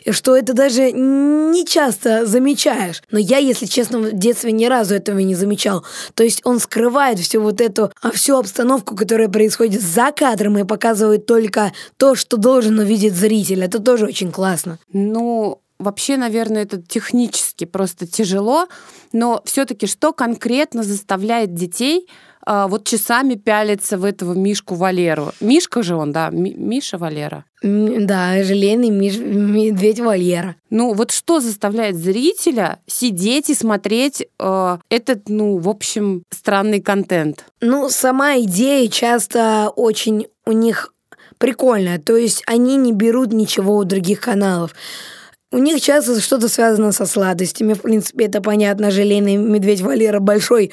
И 0.05 0.13
что 0.13 0.37
это 0.37 0.55
даже 0.55 0.91
не 0.93 1.67
часто 1.67 2.27
замечаешь. 2.27 3.03
Но 3.11 3.19
я, 3.19 3.39
если 3.39 3.67
честно, 3.67 3.99
в 3.99 4.13
детстве 4.13 4.53
ни 4.53 4.67
разу 4.67 4.95
этого 4.95 5.19
не 5.19 5.35
замечал. 5.35 5.85
То 6.15 6.23
есть 6.23 6.41
он 6.45 6.61
скрывает 6.61 7.19
всю 7.19 7.41
вот 7.43 7.61
эту, 7.61 7.93
а 8.01 8.11
всю 8.11 8.37
обстановку, 8.37 8.97
которая 8.97 9.29
происходит 9.29 9.83
за 9.83 10.13
кадром 10.13 10.59
и 10.59 10.65
показывает 10.65 11.27
только 11.27 11.73
то, 11.97 12.15
что 12.15 12.37
должен 12.37 12.79
увидеть 12.79 13.15
зритель. 13.15 13.65
Это 13.65 13.81
тоже 13.81 14.07
очень 14.07 14.33
классно. 14.33 14.79
Ну, 14.93 15.61
вообще, 15.81 16.17
наверное, 16.17 16.63
это 16.63 16.81
технически 16.81 17.65
просто 17.65 18.07
тяжело, 18.07 18.69
но 19.13 19.43
все-таки 19.45 19.87
что 19.87 20.13
конкретно 20.13 20.83
заставляет 20.83 21.55
детей 21.55 22.07
а, 22.43 22.69
вот 22.69 22.87
часами 22.87 23.35
пялиться 23.35 23.99
в 23.99 24.05
этого 24.05 24.33
Мишку 24.33 24.75
Валеру. 24.75 25.33
Мишка 25.41 25.83
же 25.83 25.95
он, 25.95 26.13
да, 26.13 26.31
Миша 26.31 26.97
Валера. 26.97 27.45
Да, 27.63 28.43
желейный 28.43 28.89
Миш, 28.91 29.19
медведь 29.19 30.01
Валера. 30.01 30.57
Ну, 30.71 30.95
вот 30.95 31.11
что 31.11 31.41
заставляет 31.41 31.97
зрителя 31.97 32.79
сидеть 32.87 33.51
и 33.51 33.55
смотреть 33.55 34.27
э, 34.39 34.79
этот, 34.89 35.29
ну, 35.29 35.59
в 35.59 35.69
общем, 35.69 36.23
странный 36.31 36.81
контент? 36.81 37.45
Ну, 37.61 37.91
сама 37.91 38.39
идея 38.39 38.89
часто 38.89 39.71
очень 39.77 40.29
у 40.47 40.53
них 40.53 40.95
прикольная. 41.37 41.99
То 41.99 42.17
есть 42.17 42.43
они 42.47 42.77
не 42.77 42.93
берут 42.93 43.33
ничего 43.33 43.77
у 43.77 43.85
других 43.85 44.21
каналов. 44.21 44.75
У 45.53 45.59
них 45.59 45.81
часто 45.81 46.21
что-то 46.21 46.49
связано 46.49 46.93
со 46.93 47.07
сладостями. 47.07 47.75
В 47.75 47.83
принципе, 47.83 48.27
это 48.27 48.41
понятно. 48.41 48.91
Желейный 48.91 49.37
медведь 49.37 49.81
Валера 49.81 50.21
большой 50.21 50.73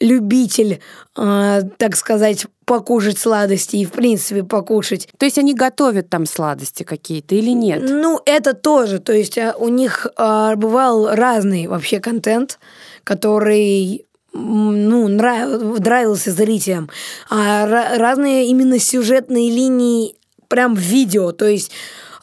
любитель, 0.00 0.80
э, 1.16 1.62
так 1.76 1.96
сказать, 1.96 2.46
покушать 2.64 3.18
сладости 3.18 3.76
и, 3.76 3.84
в 3.84 3.92
принципе, 3.92 4.44
покушать. 4.44 5.08
То 5.18 5.24
есть 5.24 5.38
они 5.38 5.54
готовят 5.54 6.08
там 6.08 6.26
сладости 6.26 6.82
какие-то 6.82 7.34
или 7.34 7.50
нет? 7.50 7.82
Ну, 7.82 8.20
это 8.24 8.54
тоже. 8.54 8.98
То 8.98 9.12
есть 9.12 9.38
а, 9.38 9.54
у 9.58 9.68
них 9.68 10.06
э, 10.16 10.54
бывал 10.56 11.14
разный 11.14 11.66
вообще 11.66 11.98
контент, 11.98 12.58
который 13.04 14.06
ну, 14.32 15.08
нрав... 15.08 15.80
нравился 15.80 16.30
зрителям. 16.30 16.90
А 17.30 17.96
разные 17.96 18.46
именно 18.46 18.78
сюжетные 18.78 19.50
линии 19.50 20.14
прям 20.48 20.74
в 20.74 20.80
видео. 20.80 21.32
То 21.32 21.46
есть 21.46 21.72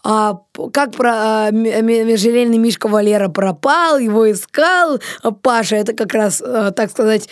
а, 0.07 0.39
как 0.71 0.91
про 0.91 1.47
а, 1.47 1.51
межжелейный 1.51 2.59
Мишка 2.59 2.87
Валера 2.87 3.27
пропал, 3.27 3.97
его 3.97 4.31
искал. 4.31 4.99
А 5.23 5.31
Паша, 5.31 5.77
это 5.77 5.93
как 5.93 6.13
раз, 6.13 6.43
а, 6.45 6.69
так 6.69 6.91
сказать, 6.91 7.27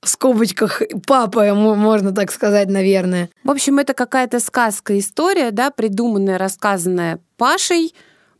в 0.00 0.08
скобочках 0.08 0.82
папа, 1.04 1.52
можно 1.52 2.12
так 2.12 2.30
сказать, 2.30 2.68
наверное. 2.68 3.28
В 3.42 3.50
общем, 3.50 3.80
это 3.80 3.92
какая-то 3.92 4.38
сказка, 4.38 4.96
история, 4.96 5.50
да, 5.50 5.72
придуманная, 5.72 6.38
рассказанная 6.38 7.18
Пашей 7.36 7.92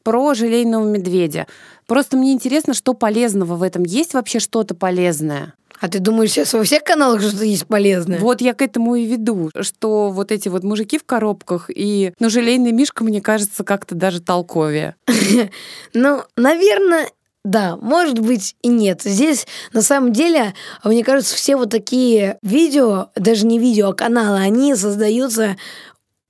про 0.04 0.35
желейного 0.35 0.87
медведя. 0.87 1.48
Просто 1.88 2.16
мне 2.16 2.33
интересно, 2.33 2.72
что 2.72 2.94
полезного 2.94 3.57
в 3.57 3.64
этом. 3.64 3.83
Есть 3.83 4.14
вообще 4.14 4.38
что-то 4.38 4.76
полезное? 4.76 5.55
А 5.81 5.89
ты 5.89 5.99
думаешь, 5.99 6.31
сейчас 6.31 6.53
во 6.55 6.65
всех 6.65 6.85
каналах 6.85 7.21
что-то 7.21 7.45
есть 7.45 7.67
полезное? 7.67 8.19
Вот 8.19 8.41
я 8.41 8.55
к 8.55 8.62
этому 8.62 8.95
и 8.95 9.05
веду, 9.05 9.51
что 9.61 10.11
вот 10.11 10.33
эти 10.33 10.49
вот 10.49 10.65
мужики 10.65 10.99
в 10.99 11.05
коробках 11.05 11.71
и, 11.75 12.12
ну, 12.19 12.31
желейный 12.31 12.73
мишка, 12.73 13.05
мне 13.05 13.21
кажется, 13.21 13.65
как-то 13.65 13.95
даже 13.95 14.21
толковее. 14.21 14.97
Ну, 15.93 16.23
наверное, 16.37 17.09
да, 17.45 17.77
может 17.77 18.19
быть 18.19 18.57
и 18.62 18.69
нет. 18.69 19.03
Здесь 19.05 19.47
на 19.73 19.83
самом 19.83 20.12
деле, 20.12 20.55
мне 20.85 21.05
кажется, 21.05 21.37
все 21.37 21.57
вот 21.57 21.71
такие 21.71 22.39
видео, 22.43 23.11
даже 23.15 23.47
не 23.47 23.59
видео, 23.59 23.91
а 23.91 23.95
каналы, 23.95 24.39
они 24.39 24.75
создаются 24.75 25.57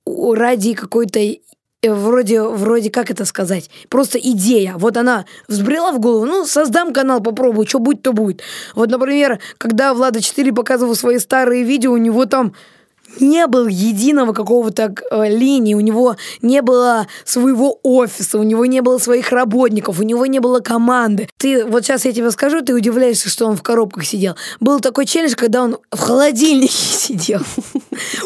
ради 0.05 0.73
какой-то 0.73 1.19
вроде, 1.83 2.41
вроде, 2.41 2.89
как 2.89 3.11
это 3.11 3.25
сказать, 3.25 3.69
просто 3.89 4.17
идея. 4.17 4.75
Вот 4.77 4.97
она 4.97 5.25
взбрела 5.47 5.91
в 5.91 5.99
голову, 5.99 6.25
ну, 6.25 6.45
создам 6.45 6.93
канал, 6.93 7.21
попробую, 7.21 7.67
что 7.67 7.79
будет, 7.79 8.01
то 8.01 8.13
будет. 8.13 8.41
Вот, 8.75 8.89
например, 8.89 9.39
когда 9.57 9.93
Влада 9.93 10.21
4 10.21 10.51
показывал 10.53 10.95
свои 10.95 11.19
старые 11.19 11.63
видео, 11.63 11.91
у 11.91 11.97
него 11.97 12.25
там 12.25 12.53
не 13.19 13.47
было 13.47 13.67
единого 13.67 14.33
какого-то 14.33 14.93
э, 15.11 15.29
линии, 15.29 15.73
у 15.73 15.79
него 15.79 16.15
не 16.41 16.61
было 16.61 17.07
своего 17.23 17.79
офиса, 17.83 18.37
у 18.37 18.43
него 18.43 18.65
не 18.65 18.81
было 18.81 18.97
своих 18.97 19.31
работников, 19.31 19.99
у 19.99 20.03
него 20.03 20.25
не 20.25 20.39
было 20.39 20.59
команды. 20.59 21.29
Ты, 21.37 21.65
вот 21.65 21.85
сейчас 21.85 22.05
я 22.05 22.13
тебе 22.13 22.31
скажу, 22.31 22.61
ты 22.61 22.73
удивляешься, 22.73 23.29
что 23.29 23.45
он 23.45 23.55
в 23.55 23.63
коробках 23.63 24.05
сидел. 24.05 24.35
Был 24.59 24.79
такой 24.79 25.05
челлендж, 25.05 25.35
когда 25.35 25.63
он 25.63 25.77
в 25.91 25.99
холодильнике 25.99 26.73
сидел. 26.73 27.41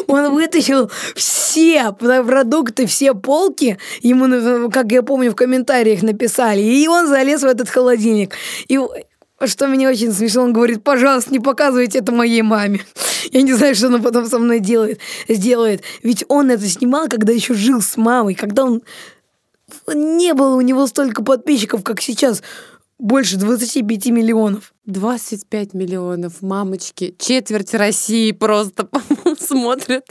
Он 0.06 0.34
вытащил 0.34 0.90
все 1.14 1.92
продукты, 1.92 2.86
все 2.86 3.14
полки, 3.14 3.78
ему, 4.02 4.70
как 4.70 4.92
я 4.92 5.02
помню, 5.02 5.32
в 5.32 5.36
комментариях 5.36 6.02
написали, 6.02 6.60
и 6.60 6.86
он 6.88 7.08
залез 7.08 7.42
в 7.42 7.46
этот 7.46 7.68
холодильник. 7.68 8.34
И 8.68 8.78
что 9.46 9.66
меня 9.66 9.88
очень 9.90 10.12
смешно, 10.12 10.42
он 10.42 10.52
говорит, 10.52 10.82
пожалуйста, 10.82 11.32
не 11.32 11.40
показывайте 11.40 11.98
это 11.98 12.12
моей 12.12 12.42
маме. 12.42 12.84
Я 13.30 13.42
не 13.42 13.52
знаю, 13.52 13.74
что 13.74 13.86
она 13.86 13.98
потом 13.98 14.26
со 14.26 14.38
мной 14.38 14.60
делает, 14.60 15.00
сделает. 15.28 15.82
Ведь 16.02 16.24
он 16.28 16.50
это 16.50 16.66
снимал, 16.68 17.08
когда 17.08 17.32
еще 17.32 17.54
жил 17.54 17.80
с 17.80 17.96
мамой, 17.96 18.34
когда 18.34 18.64
он 18.64 18.82
не 19.94 20.34
было 20.34 20.54
у 20.54 20.60
него 20.60 20.86
столько 20.86 21.22
подписчиков, 21.22 21.82
как 21.82 22.00
сейчас 22.00 22.42
больше 23.02 23.36
25 23.36 24.06
миллионов. 24.06 24.72
25 24.86 25.74
миллионов, 25.74 26.40
мамочки. 26.40 27.14
Четверть 27.18 27.74
России 27.74 28.30
просто 28.30 28.88
смотрят 29.38 30.04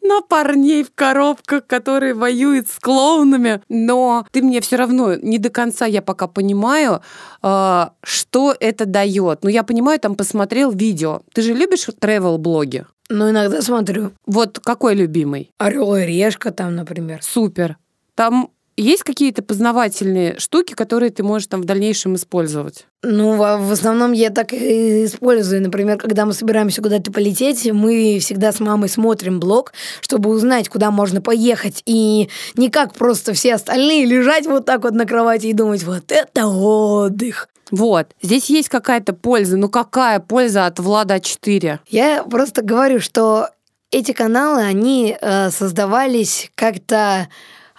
на 0.00 0.20
парней 0.22 0.84
в 0.84 0.92
коробках, 0.94 1.66
которые 1.66 2.14
воюют 2.14 2.68
с 2.68 2.78
клоунами. 2.78 3.60
Но 3.68 4.24
ты 4.30 4.42
мне 4.42 4.60
все 4.60 4.76
равно 4.76 5.16
не 5.16 5.38
до 5.38 5.50
конца 5.50 5.86
я 5.86 6.02
пока 6.02 6.28
понимаю, 6.28 7.02
э, 7.42 7.86
что 8.04 8.54
это 8.58 8.86
дает. 8.86 9.42
Ну, 9.42 9.50
я 9.50 9.64
понимаю, 9.64 9.98
там 9.98 10.14
посмотрел 10.14 10.70
видео. 10.70 11.22
Ты 11.34 11.42
же 11.42 11.52
любишь 11.52 11.88
travel-блоги? 11.88 12.86
Ну, 13.08 13.30
иногда 13.30 13.60
смотрю. 13.60 14.12
Вот 14.24 14.60
какой 14.60 14.94
любимый? 14.94 15.50
Орел 15.58 15.96
и 15.96 16.06
решка 16.06 16.52
там, 16.52 16.76
например. 16.76 17.22
Супер. 17.22 17.76
Там 18.14 18.50
есть 18.76 19.04
какие-то 19.04 19.42
познавательные 19.42 20.38
штуки, 20.38 20.74
которые 20.74 21.10
ты 21.10 21.22
можешь 21.22 21.48
там 21.48 21.62
в 21.62 21.64
дальнейшем 21.64 22.14
использовать? 22.16 22.86
Ну, 23.02 23.36
в 23.36 23.72
основном 23.72 24.12
я 24.12 24.30
так 24.30 24.52
и 24.52 25.04
использую. 25.04 25.62
Например, 25.62 25.96
когда 25.96 26.26
мы 26.26 26.32
собираемся 26.32 26.82
куда-то 26.82 27.12
полететь, 27.12 27.70
мы 27.72 28.18
всегда 28.20 28.52
с 28.52 28.60
мамой 28.60 28.88
смотрим 28.88 29.40
блог, 29.40 29.72
чтобы 30.00 30.30
узнать, 30.30 30.68
куда 30.68 30.90
можно 30.90 31.22
поехать. 31.22 31.82
И 31.86 32.28
не 32.56 32.68
как 32.68 32.94
просто 32.94 33.32
все 33.32 33.54
остальные 33.54 34.04
лежать 34.04 34.46
вот 34.46 34.66
так 34.66 34.82
вот 34.82 34.92
на 34.92 35.06
кровати 35.06 35.46
и 35.46 35.52
думать, 35.52 35.84
вот 35.84 36.12
это 36.12 36.46
отдых. 36.46 37.48
Вот, 37.70 38.08
здесь 38.22 38.48
есть 38.50 38.68
какая-то 38.68 39.12
польза. 39.12 39.56
Ну 39.56 39.68
какая 39.68 40.20
польза 40.20 40.66
от 40.66 40.78
Влада 40.78 41.18
4? 41.18 41.80
Я 41.88 42.22
просто 42.24 42.62
говорю, 42.62 43.00
что 43.00 43.48
эти 43.90 44.12
каналы, 44.12 44.62
они 44.62 45.16
э, 45.20 45.50
создавались 45.50 46.50
как-то 46.54 47.28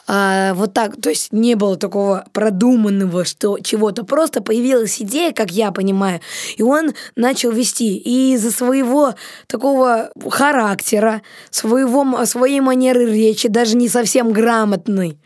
а, 0.10 0.54
вот 0.54 0.74
так, 0.74 1.00
то 1.02 1.10
есть 1.10 1.34
не 1.34 1.56
было 1.56 1.76
такого 1.76 2.26
продуманного, 2.32 3.26
что 3.26 3.60
чего-то, 3.60 4.06
просто 4.06 4.42
появилась 4.42 5.02
идея, 5.02 5.34
как 5.34 5.52
я 5.52 5.72
понимаю, 5.72 6.22
и 6.56 6.64
он 6.64 6.94
начал 7.18 7.52
вести. 7.52 7.98
И 7.98 8.34
из-за 8.34 8.52
своего 8.52 9.16
такого 9.48 10.12
характера, 10.30 11.22
своего, 11.50 12.26
своей 12.26 12.62
манеры 12.62 13.06
речи, 13.06 13.50
даже 13.50 13.76
не 13.76 13.90
совсем 13.90 14.32
грамотной, 14.32 15.20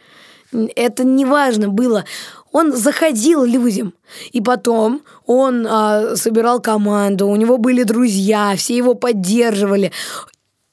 это 0.75 1.03
не 1.03 1.25
важно 1.25 1.69
было. 1.69 2.05
Он 2.51 2.75
заходил 2.75 3.45
людям. 3.45 3.93
И 4.31 4.41
потом 4.41 5.03
он 5.25 5.65
а, 5.69 6.15
собирал 6.15 6.59
команду, 6.59 7.27
у 7.27 7.35
него 7.35 7.57
были 7.57 7.83
друзья, 7.83 8.55
все 8.57 8.75
его 8.75 8.95
поддерживали. 8.95 9.91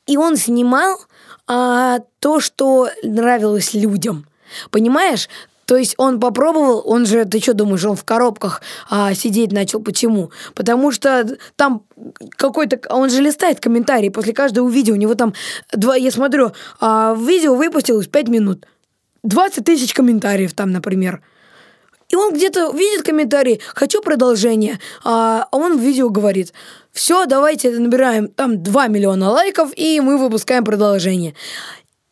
И 0.06 0.16
он 0.16 0.36
снимал 0.36 0.98
а, 1.48 2.00
то, 2.20 2.40
что 2.40 2.88
нравилось 3.02 3.74
людям. 3.74 4.26
Понимаешь? 4.70 5.28
То 5.68 5.76
есть 5.76 5.94
он 5.98 6.18
попробовал, 6.18 6.82
он 6.87 7.04
же, 7.04 7.26
ты 7.26 7.40
что 7.40 7.52
думаешь, 7.52 7.84
он 7.84 7.94
в 7.94 8.04
коробках 8.04 8.62
а, 8.88 9.12
сидеть 9.12 9.52
начал? 9.52 9.80
Почему? 9.80 10.30
Потому 10.54 10.90
что 10.92 11.37
там 11.56 11.82
какой-то, 12.30 12.80
он 12.88 13.11
же 13.11 13.20
листает 13.20 13.61
комментарии 13.61 14.08
после 14.08 14.32
каждого 14.32 14.68
видео, 14.70 14.94
у 14.94 14.96
него 14.96 15.14
там, 15.14 15.34
два, 15.72 15.96
я 15.96 16.11
смотрю, 16.11 16.52
а, 16.80 17.14
видео 17.14 17.54
выпустилось 17.54 18.06
5 18.06 18.28
минут, 18.28 18.66
20 19.24 19.64
тысяч 19.64 19.92
комментариев 19.92 20.54
там, 20.54 20.70
например. 20.70 21.20
И 22.08 22.16
он 22.16 22.32
где-то 22.32 22.72
видит 22.72 23.04
комментарий, 23.04 23.60
хочу 23.74 24.00
продолжение, 24.00 24.78
а 25.04 25.46
он 25.52 25.76
в 25.76 25.80
видео 25.80 26.08
говорит, 26.08 26.54
все, 26.92 27.26
давайте 27.26 27.70
набираем 27.70 28.28
там 28.28 28.62
2 28.62 28.86
миллиона 28.88 29.30
лайков, 29.30 29.72
и 29.76 30.00
мы 30.00 30.16
выпускаем 30.16 30.64
продолжение. 30.64 31.34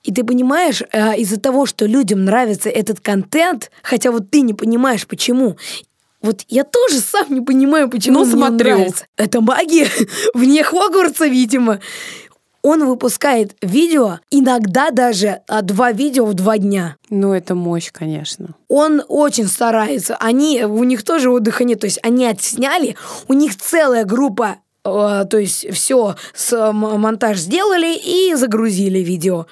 И 0.02 0.12
ты 0.12 0.22
понимаешь, 0.22 0.82
э, 0.92 1.16
из-за 1.16 1.40
того, 1.40 1.66
что 1.66 1.86
людям 1.86 2.24
нравится 2.24 2.68
этот 2.68 3.00
контент, 3.00 3.70
хотя 3.82 4.12
вот 4.12 4.30
ты 4.30 4.42
не 4.42 4.52
понимаешь, 4.52 5.06
почему, 5.06 5.56
вот 6.20 6.42
я 6.48 6.64
тоже 6.64 7.00
сам 7.00 7.26
не 7.30 7.40
понимаю, 7.40 7.88
почему 7.88 8.20
ну, 8.20 8.24
мне 8.26 8.34
смотрю. 8.34 8.76
нравится. 8.76 9.06
Это 9.16 9.40
магия 9.40 9.88
вне 10.34 10.62
Хогвартса, 10.62 11.26
видимо. 11.26 11.80
Он 12.68 12.84
выпускает 12.84 13.54
видео, 13.62 14.18
иногда 14.28 14.90
даже 14.90 15.42
а, 15.46 15.62
два 15.62 15.92
видео 15.92 16.24
в 16.24 16.34
два 16.34 16.58
дня. 16.58 16.96
Ну, 17.10 17.32
это 17.32 17.54
мощь, 17.54 17.92
конечно. 17.92 18.56
Он 18.66 19.04
очень 19.06 19.46
старается. 19.46 20.16
Они, 20.16 20.64
у 20.64 20.82
них 20.82 21.04
тоже 21.04 21.30
отдыха 21.30 21.62
нет. 21.62 21.78
То 21.78 21.86
есть 21.86 22.00
они 22.02 22.26
отсняли, 22.26 22.96
у 23.28 23.34
них 23.34 23.56
целая 23.56 24.04
группа 24.04 24.56
э, 24.84 24.88
то 25.30 25.38
есть 25.38 25.72
все 25.72 26.16
с 26.34 26.72
монтаж 26.72 27.38
сделали 27.38 27.94
и 27.94 28.34
загрузили 28.34 28.98
видео. 28.98 29.46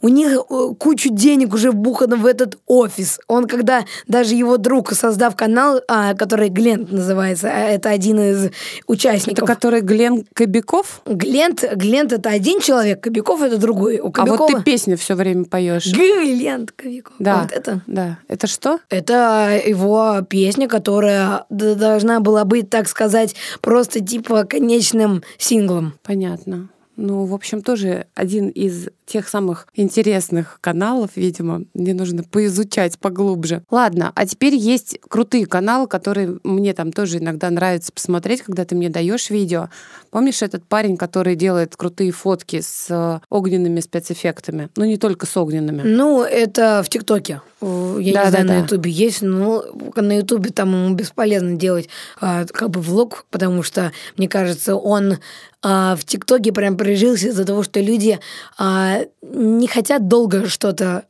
У 0.00 0.08
них 0.08 0.32
э, 0.32 0.74
кучу 0.78 1.10
денег 1.10 1.54
уже 1.54 1.70
вбухано 1.70 2.16
в 2.16 2.26
этот 2.26 2.58
офис. 2.66 3.18
Он 3.26 3.46
когда 3.46 3.84
даже 4.06 4.34
его 4.34 4.56
друг, 4.56 4.92
создав 4.92 5.36
канал, 5.36 5.80
а, 5.88 6.14
который 6.14 6.48
Глент 6.48 6.92
называется, 6.92 7.48
а 7.48 7.58
это 7.60 7.90
один 7.90 8.18
из 8.20 8.44
Это 8.46 8.52
участников. 8.86 9.46
который 9.46 9.80
Глен 9.80 10.24
Кобяков? 10.34 11.02
Глент, 11.06 11.64
Глент 11.74 12.12
это 12.12 12.30
один 12.30 12.60
человек, 12.60 13.00
Кобяков 13.00 13.42
это 13.42 13.58
другой. 13.58 13.98
У 14.00 14.08
А 14.08 14.12
Кобякова... 14.12 14.48
вот 14.48 14.56
ты 14.58 14.62
песню 14.62 14.96
все 14.96 15.14
время 15.14 15.44
поешь. 15.44 15.86
Глент 15.92 16.72
Кобяков. 16.72 17.14
Да. 17.18 17.42
Вот 17.42 17.52
это. 17.52 17.82
Да. 17.86 18.18
Это 18.28 18.46
что? 18.46 18.78
Это 18.90 19.60
его 19.64 20.20
песня, 20.28 20.68
которая 20.68 21.44
должна 21.50 22.20
была 22.20 22.44
быть, 22.44 22.70
так 22.70 22.88
сказать, 22.88 23.34
просто 23.60 24.00
типа 24.00 24.44
конечным 24.44 25.22
синглом. 25.38 25.94
Понятно. 26.02 26.68
Ну, 26.98 27.26
в 27.26 27.32
общем, 27.32 27.62
тоже 27.62 28.06
один 28.16 28.48
из 28.48 28.88
тех 29.06 29.28
самых 29.28 29.68
интересных 29.74 30.58
каналов, 30.60 31.12
видимо, 31.14 31.62
мне 31.72 31.94
нужно 31.94 32.24
поизучать 32.24 32.98
поглубже. 32.98 33.62
Ладно, 33.70 34.10
а 34.16 34.26
теперь 34.26 34.56
есть 34.56 34.98
крутые 35.08 35.46
каналы, 35.46 35.86
которые 35.86 36.38
мне 36.42 36.74
там 36.74 36.92
тоже 36.92 37.18
иногда 37.18 37.48
нравится 37.50 37.92
посмотреть, 37.92 38.42
когда 38.42 38.64
ты 38.64 38.74
мне 38.74 38.88
даешь 38.90 39.30
видео. 39.30 39.70
Помнишь 40.10 40.42
этот 40.42 40.64
парень, 40.64 40.96
который 40.96 41.36
делает 41.36 41.76
крутые 41.76 42.10
фотки 42.10 42.60
с 42.60 42.86
э, 42.90 43.20
огненными 43.30 43.78
спецэффектами? 43.78 44.68
Ну, 44.74 44.84
не 44.84 44.96
только 44.96 45.24
с 45.26 45.36
огненными. 45.36 45.82
Ну, 45.82 46.24
это 46.24 46.82
в 46.84 46.88
ТикТоке. 46.88 47.40
Я 47.60 47.66
Да, 47.68 47.98
не 48.00 48.12
да, 48.12 48.30
знаю, 48.30 48.46
на 48.46 48.52
да. 48.54 48.58
Ютубе 48.60 48.90
есть, 48.90 49.22
но 49.22 49.64
на 49.96 50.16
Ютубе 50.18 50.50
там 50.50 50.72
ему 50.72 50.94
бесполезно 50.94 51.54
делать 51.56 51.88
а, 52.20 52.44
как 52.46 52.70
бы 52.70 52.80
влог, 52.80 53.24
потому 53.30 53.62
что, 53.62 53.92
мне 54.16 54.28
кажется, 54.28 54.76
он 54.76 55.18
а, 55.62 55.96
в 55.96 56.04
ТикТоке 56.04 56.52
прям 56.52 56.76
прижился 56.76 57.28
из-за 57.28 57.44
того, 57.44 57.62
что 57.62 57.80
люди 57.80 58.18
а, 58.58 59.00
не 59.22 59.66
хотят 59.66 60.08
долго 60.08 60.48
что-то 60.48 61.04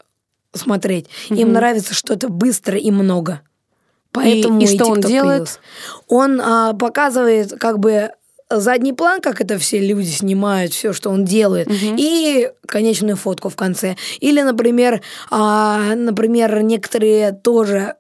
смотреть. 0.55 1.07
Им 1.29 1.37
Мгм. 1.49 1.53
нравится 1.53 1.95
что-то 1.95 2.29
быстро 2.29 2.79
и 2.79 2.91
много. 2.91 3.43
Поэтому 4.13 4.61
и 4.61 4.67
что 4.67 4.87
он 4.87 4.99
TikTok 5.01 5.07
делает? 5.09 5.31
появился. 5.31 5.59
Он 6.09 6.41
а, 6.41 6.73
показывает 6.73 7.53
как 7.59 7.79
бы 7.79 8.11
задний 8.51 8.95
план, 8.95 9.21
как 9.21 9.43
это 9.43 9.59
все 9.59 9.79
люди 9.79 10.09
снимают, 10.09 10.73
все, 10.73 10.95
что 10.95 11.11
он 11.11 11.25
делает, 11.27 11.69
Мгм. 11.69 11.97
и 11.99 12.51
конечную 12.67 13.17
фотку 13.17 13.51
в 13.51 13.57
конце. 13.57 13.97
Или, 14.21 14.41
например, 14.41 15.03
а, 15.31 15.95
например, 15.95 16.63
некоторые 16.63 17.33
тоже 17.33 17.97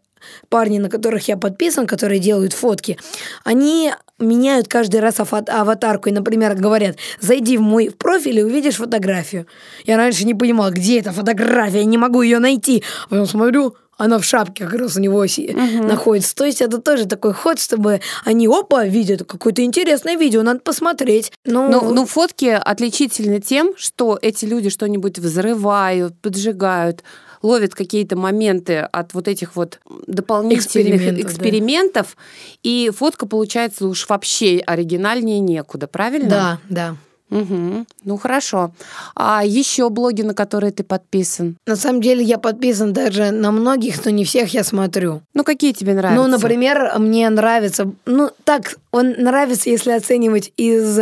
парни, 0.48 0.78
на 0.78 0.88
которых 0.88 1.28
я 1.28 1.36
подписан, 1.36 1.86
которые 1.86 2.18
делают 2.20 2.52
фотки, 2.52 2.98
они 3.44 3.92
меняют 4.18 4.68
каждый 4.68 5.00
раз 5.00 5.16
аватарку 5.20 6.08
и, 6.08 6.12
например, 6.12 6.54
говорят, 6.54 6.96
зайди 7.20 7.56
в 7.56 7.60
мой 7.62 7.90
профиль 7.96 8.38
и 8.38 8.42
увидишь 8.42 8.76
фотографию. 8.76 9.46
Я 9.84 9.96
раньше 9.96 10.24
не 10.24 10.34
понимала, 10.34 10.70
где 10.70 10.98
эта 11.00 11.12
фотография, 11.12 11.78
я 11.78 11.84
не 11.84 11.98
могу 11.98 12.22
ее 12.22 12.38
найти. 12.40 12.82
А 13.04 13.08
потом 13.10 13.26
смотрю, 13.26 13.76
она 13.96 14.18
в 14.18 14.24
шапке 14.24 14.64
как 14.64 14.74
раз 14.80 14.96
у 14.96 15.00
него 15.00 15.26
си- 15.26 15.52
находится. 15.82 16.34
То 16.34 16.44
есть 16.44 16.60
это 16.62 16.78
тоже 16.78 17.06
такой 17.06 17.32
ход, 17.32 17.58
чтобы 17.60 18.00
они, 18.24 18.46
опа, 18.46 18.84
видят 18.84 19.24
какое-то 19.26 19.62
интересное 19.62 20.16
видео, 20.16 20.42
надо 20.42 20.60
посмотреть. 20.60 21.32
Ну, 21.44 21.68
Ну, 21.68 21.94
ну, 21.94 22.06
фотки 22.06 22.46
отличительны 22.46 23.40
тем, 23.40 23.72
что 23.76 24.16
эти 24.22 24.44
люди 24.44 24.68
что-нибудь 24.70 25.18
взрывают, 25.18 26.14
поджигают, 26.20 27.02
ловят 27.42 27.74
какие-то 27.74 28.16
моменты 28.16 28.78
от 28.78 29.14
вот 29.14 29.28
этих 29.28 29.56
вот 29.56 29.80
дополнительных 30.06 30.66
Экспериментов, 30.66 31.24
экспериментов, 31.24 32.16
да. 32.16 32.22
и 32.62 32.90
фотка 32.94 33.26
получается 33.26 33.86
уж 33.86 34.08
вообще 34.08 34.62
оригинальнее 34.66 35.40
некуда, 35.40 35.86
правильно? 35.86 36.28
да, 36.28 36.58
да. 36.68 36.96
Мгм. 37.30 37.86
Ну 38.04 38.16
хорошо. 38.16 38.72
А 39.14 39.44
еще 39.44 39.90
блоги, 39.90 40.22
на 40.22 40.32
которые 40.34 40.72
ты 40.72 40.82
подписан? 40.82 41.56
На 41.66 41.76
самом 41.76 42.00
деле 42.00 42.24
я 42.24 42.38
подписан 42.38 42.92
даже 42.92 43.30
на 43.32 43.50
многих, 43.50 44.02
но 44.04 44.10
не 44.10 44.24
всех 44.24 44.54
я 44.54 44.64
смотрю. 44.64 45.20
Ну 45.34 45.44
какие 45.44 45.72
тебе 45.72 45.92
нравятся? 45.92 46.22
Ну, 46.22 46.28
например, 46.28 46.92
мне 46.98 47.28
нравится, 47.28 47.92
ну, 48.06 48.30
так, 48.44 48.76
он 48.92 49.10
нравится, 49.18 49.68
если 49.68 49.90
оценивать 49.90 50.52
из 50.56 51.00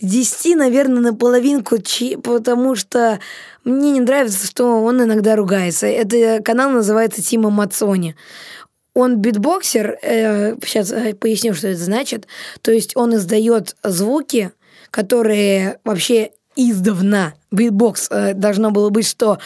10, 0.00 0.56
наверное, 0.56 1.00
на 1.00 1.14
половинку, 1.14 1.76
потому 2.22 2.74
что 2.74 3.18
мне 3.64 3.90
не 3.92 4.00
нравится, 4.00 4.46
что 4.46 4.82
он 4.82 5.02
иногда 5.02 5.36
ругается. 5.36 5.86
Это 5.86 6.42
канал 6.42 6.70
называется 6.70 7.22
Тима 7.22 7.50
Мацони. 7.50 8.14
Он 8.94 9.16
битбоксер, 9.16 9.98
сейчас 10.02 10.92
поясню, 11.20 11.54
что 11.54 11.68
это 11.68 11.80
значит. 11.80 12.26
То 12.62 12.72
есть 12.72 12.96
он 12.96 13.14
издает 13.14 13.76
звуки, 13.84 14.50
которые 14.90 15.78
вообще 15.84 16.30
издавна. 16.58 17.34
Битбокс 17.50 18.08
э, 18.10 18.34
должно 18.34 18.70
было 18.72 18.90
быть, 18.90 19.06
что 19.06 19.38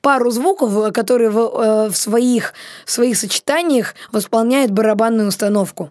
пару 0.00 0.30
звуков, 0.30 0.76
э, 0.76 0.90
которые 0.92 1.30
в, 1.30 1.38
э, 1.38 1.88
в 1.88 1.96
своих, 1.96 2.52
в 2.84 2.90
своих 2.90 3.16
сочетаниях 3.16 3.94
восполняют 4.12 4.70
барабанную 4.70 5.28
установку. 5.28 5.90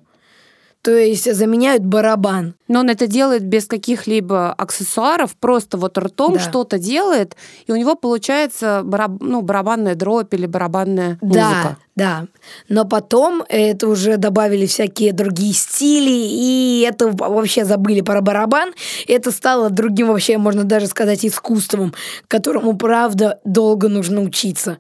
То 0.84 0.96
есть 0.96 1.34
заменяют 1.34 1.84
барабан. 1.84 2.56
Но 2.70 2.80
он 2.80 2.90
это 2.90 3.08
делает 3.08 3.44
без 3.44 3.66
каких-либо 3.66 4.54
аксессуаров, 4.54 5.36
просто 5.36 5.78
вот 5.78 5.98
ртом 5.98 6.34
Да. 6.36 6.40
что-то 6.40 6.78
делает, 6.80 7.36
и 7.66 7.72
у 7.74 7.76
него 7.76 7.96
получается 7.96 8.82
бараб- 8.86 9.18
ну, 9.20 9.42
барабанная 9.42 9.96
дробь 9.96 10.34
или 10.34 10.46
барабанная 10.46 11.18
музыка. 11.22 11.78
Да, 11.96 12.22
да. 12.22 12.28
Но 12.70 12.86
потом 12.86 13.44
это 13.50 13.88
уже 13.90 14.16
добавили 14.18 14.66
всякие 14.66 15.12
другие 15.12 15.54
стили, 15.54 16.12
и 16.12 16.86
это 16.88 17.10
вообще 17.12 17.66
забыли 17.66 18.00
про 18.02 18.22
барабан. 18.22 18.72
Это 19.08 19.32
стало 19.32 19.70
другим 19.70 20.08
вообще, 20.08 20.38
можно 20.38 20.63
даже 20.63 20.88
сказать, 20.88 21.26
искусством, 21.26 21.94
которому, 22.30 22.78
правда, 22.78 23.40
долго 23.44 23.90
нужно 23.90 24.22
учиться. 24.22 24.78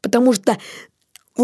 Потому 0.00 0.32
что 0.32 0.56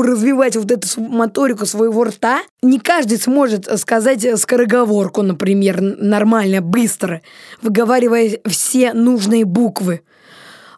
развивать 0.02 0.56
вот 0.56 0.70
эту 0.70 0.88
моторику 1.00 1.66
своего 1.66 2.04
рта, 2.04 2.40
не 2.62 2.78
каждый 2.78 3.18
сможет 3.18 3.68
сказать 3.78 4.24
э, 4.24 4.36
скороговорку, 4.36 5.22
например, 5.22 5.80
нормально, 5.80 6.60
быстро, 6.60 7.22
выговаривая 7.62 8.38
все 8.46 8.92
нужные 8.92 9.44
буквы. 9.44 10.02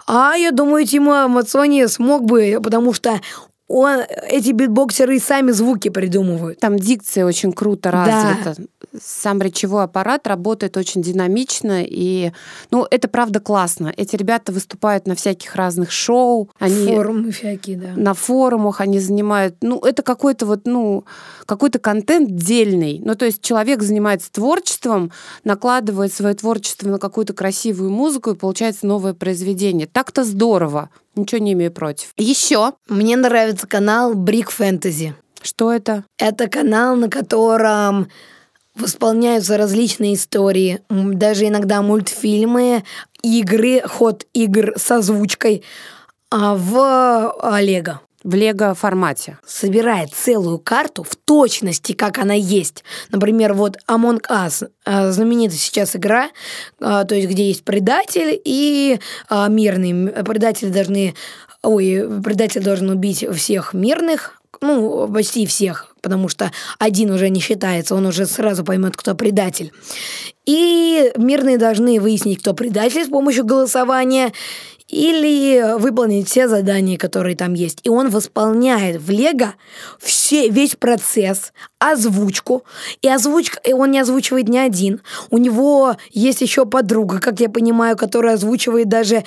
А 0.07 0.35
я 0.37 0.52
думаю, 0.52 0.87
Тима 0.87 1.26
Мацони 1.29 1.87
смог 1.87 2.24
бы, 2.24 2.61
потому 2.62 2.92
что 2.92 3.20
он, 3.68 4.02
эти 4.29 4.52
битбоксеры 4.52 5.16
и 5.16 5.20
сами 5.20 5.50
звуки 5.50 5.88
придумывают. 5.88 6.61
Там 6.61 6.79
дикция 6.79 7.26
очень 7.26 7.52
круто 7.52 7.90
Да. 7.90 8.55
Сам 9.02 9.40
речевой 9.40 9.85
аппарат 9.85 10.26
работает 10.26 10.76
очень 10.76 11.02
динамично, 11.02 11.82
и 11.82 12.32
ну, 12.70 12.87
это 12.90 13.09
правда 13.09 13.40
классно. 13.40 13.92
Эти 13.96 14.16
ребята 14.16 14.52
выступают 14.52 15.06
на 15.06 15.14
всяких 15.14 15.54
разных 15.56 15.90
шоу, 15.90 16.50
они 16.59 16.94
Форумы 16.94 17.30
всякие, 17.30 17.76
да. 17.76 17.92
на 17.96 18.14
форумах, 18.14 18.80
они 18.80 18.98
занимают, 18.98 19.56
ну, 19.62 19.78
это 19.80 20.02
какой-то 20.02 20.46
вот, 20.46 20.62
ну, 20.64 21.04
какой-то 21.46 21.78
контент 21.78 22.35
дельный. 22.35 23.00
Ну, 23.04 23.14
то 23.14 23.24
есть 23.24 23.42
человек 23.42 23.82
занимается 23.82 24.30
творчеством, 24.32 25.12
накладывает 25.44 26.12
свое 26.12 26.35
творчество 26.35 26.88
на 26.88 26.98
какую-то 26.98 27.32
красивую 27.32 27.90
музыку, 27.90 28.30
и 28.30 28.35
получается 28.37 28.87
новое 28.87 29.14
произведение. 29.14 29.87
Так-то 29.87 30.24
здорово. 30.24 30.90
Ничего 31.14 31.40
не 31.40 31.54
имею 31.54 31.72
против. 31.72 32.12
Еще. 32.16 32.72
Мне 32.88 33.16
нравится 33.16 33.66
канал 33.66 34.14
Brick 34.14 34.48
Fantasy. 34.56 35.12
Что 35.42 35.72
это? 35.72 36.04
Это 36.18 36.48
канал, 36.48 36.96
на 36.96 37.09
котором 37.09 38.09
восполняются 38.76 39.56
различные 39.56 40.14
истории, 40.14 40.80
даже 40.88 41.48
иногда 41.48 41.82
мультфильмы, 41.82 42.84
игры, 43.22 43.82
ход 43.82 44.26
игр 44.32 44.74
с 44.76 44.90
озвучкой 44.90 45.64
а, 46.30 46.54
в 46.54 47.32
Олега. 47.42 48.00
в 48.22 48.34
лего-формате. 48.34 49.38
Собирает 49.46 50.12
целую 50.12 50.58
карту 50.58 51.04
в 51.04 51.14
точности, 51.14 51.92
как 51.92 52.18
она 52.18 52.34
есть. 52.34 52.82
Например, 53.10 53.54
вот 53.54 53.78
Among 53.88 54.20
Us, 54.28 54.68
э, 54.84 55.10
знаменитая 55.12 55.58
сейчас 55.58 55.94
игра, 55.94 56.30
то 56.80 57.06
есть 57.10 57.28
где 57.28 57.46
есть 57.46 57.64
предатель 57.64 58.40
и 58.44 58.98
мирный. 59.30 60.10
Предатели 60.24 60.70
должны 60.70 61.14
ой, 61.62 62.20
предатель 62.24 62.62
должен 62.62 62.90
убить 62.90 63.24
всех 63.34 63.74
мирных, 63.74 64.40
ну, 64.61 65.09
почти 65.12 65.46
всех, 65.46 65.94
потому 66.02 66.28
что 66.28 66.50
один 66.78 67.11
уже 67.11 67.28
не 67.28 67.40
считается, 67.40 67.94
он 67.94 68.06
уже 68.06 68.26
сразу 68.26 68.64
поймет, 68.64 68.96
кто 68.96 69.14
предатель. 69.14 69.72
И 70.46 71.12
мирные 71.16 71.59
должны 71.59 72.00
выяснить, 72.00 72.40
кто 72.40 72.54
предатель 72.54 73.04
с 73.04 73.09
помощью 73.09 73.44
голосования 73.44 74.32
или 74.88 75.76
выполнить 75.78 76.28
все 76.28 76.46
задания, 76.46 76.96
которые 76.96 77.37
там 77.37 77.54
есть. 77.54 77.80
И 77.82 77.88
он 77.88 78.09
восполняет 78.09 79.00
в 79.00 79.11
Лего 79.11 79.54
все, 79.98 80.48
весь 80.48 80.76
процесс, 80.76 81.52
озвучку. 81.78 82.64
И 83.02 83.09
озвучка, 83.09 83.59
и 83.64 83.72
он 83.72 83.90
не 83.90 83.98
озвучивает 83.98 84.48
ни 84.48 84.59
один. 84.59 85.00
У 85.30 85.38
него 85.38 85.96
есть 86.12 86.40
еще 86.40 86.66
подруга, 86.66 87.18
как 87.18 87.40
я 87.40 87.48
понимаю, 87.48 87.96
которая 87.96 88.35
озвучивает 88.35 88.88
даже 88.88 89.24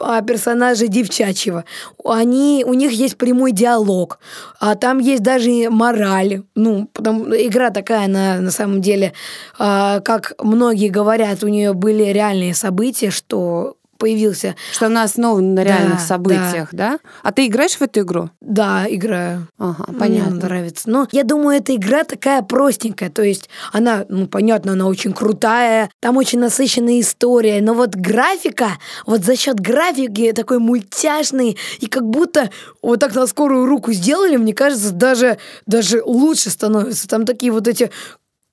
а, 0.00 0.22
персонажей 0.22 0.88
девчачьего. 0.88 1.64
Они, 2.04 2.64
у 2.66 2.74
них 2.74 2.92
есть 2.92 3.16
прямой 3.16 3.52
диалог. 3.52 4.18
А 4.60 4.74
там 4.74 4.98
есть 4.98 5.22
даже 5.22 5.70
мораль. 5.70 6.42
Ну, 6.54 6.88
потому, 6.92 7.24
игра 7.34 7.70
такая, 7.70 8.08
на, 8.08 8.40
на 8.40 8.50
самом 8.50 8.80
деле, 8.80 9.12
а, 9.58 10.00
как 10.00 10.34
многие 10.42 10.88
говорят, 10.88 11.42
у 11.44 11.48
нее 11.48 11.72
были 11.72 12.04
реальные 12.04 12.54
события, 12.54 13.10
что 13.10 13.76
появился. 14.02 14.56
Что 14.72 14.86
она 14.86 15.04
основана 15.04 15.46
на 15.52 15.62
реальных 15.62 15.98
да, 15.98 16.04
событиях, 16.04 16.70
да. 16.72 16.90
да? 16.92 16.98
А 17.22 17.30
ты 17.30 17.46
играешь 17.46 17.76
в 17.76 17.82
эту 17.82 18.00
игру? 18.00 18.30
Да, 18.40 18.84
играю. 18.88 19.46
Ага, 19.58 19.84
понятно. 19.96 20.34
Мне 20.34 20.42
нравится. 20.42 20.90
Но 20.90 21.06
я 21.12 21.22
думаю, 21.22 21.58
эта 21.58 21.76
игра 21.76 22.02
такая 22.02 22.42
простенькая. 22.42 23.10
То 23.10 23.22
есть 23.22 23.48
она, 23.72 24.04
ну, 24.08 24.26
понятно, 24.26 24.72
она 24.72 24.88
очень 24.88 25.12
крутая, 25.12 25.88
там 26.00 26.16
очень 26.16 26.40
насыщенная 26.40 26.98
история. 26.98 27.60
Но 27.62 27.74
вот 27.74 27.94
графика, 27.94 28.70
вот 29.06 29.22
за 29.22 29.36
счет 29.36 29.60
графики 29.60 30.32
такой 30.32 30.58
мультяшный, 30.58 31.56
и 31.78 31.86
как 31.86 32.04
будто 32.04 32.50
вот 32.82 32.98
так 32.98 33.14
на 33.14 33.28
скорую 33.28 33.66
руку 33.66 33.92
сделали, 33.92 34.36
мне 34.36 34.52
кажется, 34.52 34.90
даже, 34.90 35.38
даже 35.66 36.02
лучше 36.04 36.50
становится. 36.50 37.06
Там 37.06 37.24
такие 37.24 37.52
вот 37.52 37.68
эти 37.68 37.92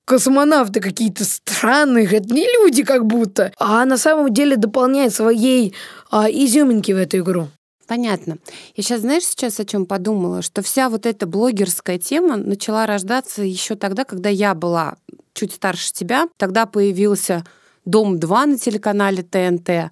космонавты 0.10 0.80
какие-то 0.80 1.24
странные, 1.24 2.08
это 2.08 2.34
не 2.34 2.48
люди 2.48 2.84
как 2.84 3.06
будто. 3.06 3.54
А 3.60 3.86
на 3.86 3.96
самом 3.96 4.34
деле 4.34 4.56
дополняет 4.56 5.14
своей 5.14 5.76
а, 6.10 6.28
изюминки 6.28 6.92
в 6.92 6.98
эту 6.98 7.20
игру. 7.20 7.50
Понятно. 7.86 8.40
Я 8.76 8.82
сейчас, 8.82 9.02
знаешь, 9.02 9.24
сейчас 9.24 9.60
о 9.60 9.66
чем 9.66 9.86
подумала, 9.86 10.42
что 10.42 10.64
вся 10.64 10.90
вот 10.90 11.06
эта 11.06 11.28
блогерская 11.28 12.00
тема 12.00 12.38
начала 12.38 12.88
рождаться 12.88 13.44
еще 13.44 13.76
тогда, 13.76 14.04
когда 14.04 14.30
я 14.30 14.56
была 14.56 14.96
чуть 15.36 15.54
старше 15.54 15.94
тебя. 15.94 16.28
Тогда 16.38 16.66
появился 16.66 17.46
Дом 17.86 18.20
2 18.20 18.46
на 18.48 18.58
телеканале 18.58 19.22
ТНТ. 19.22 19.92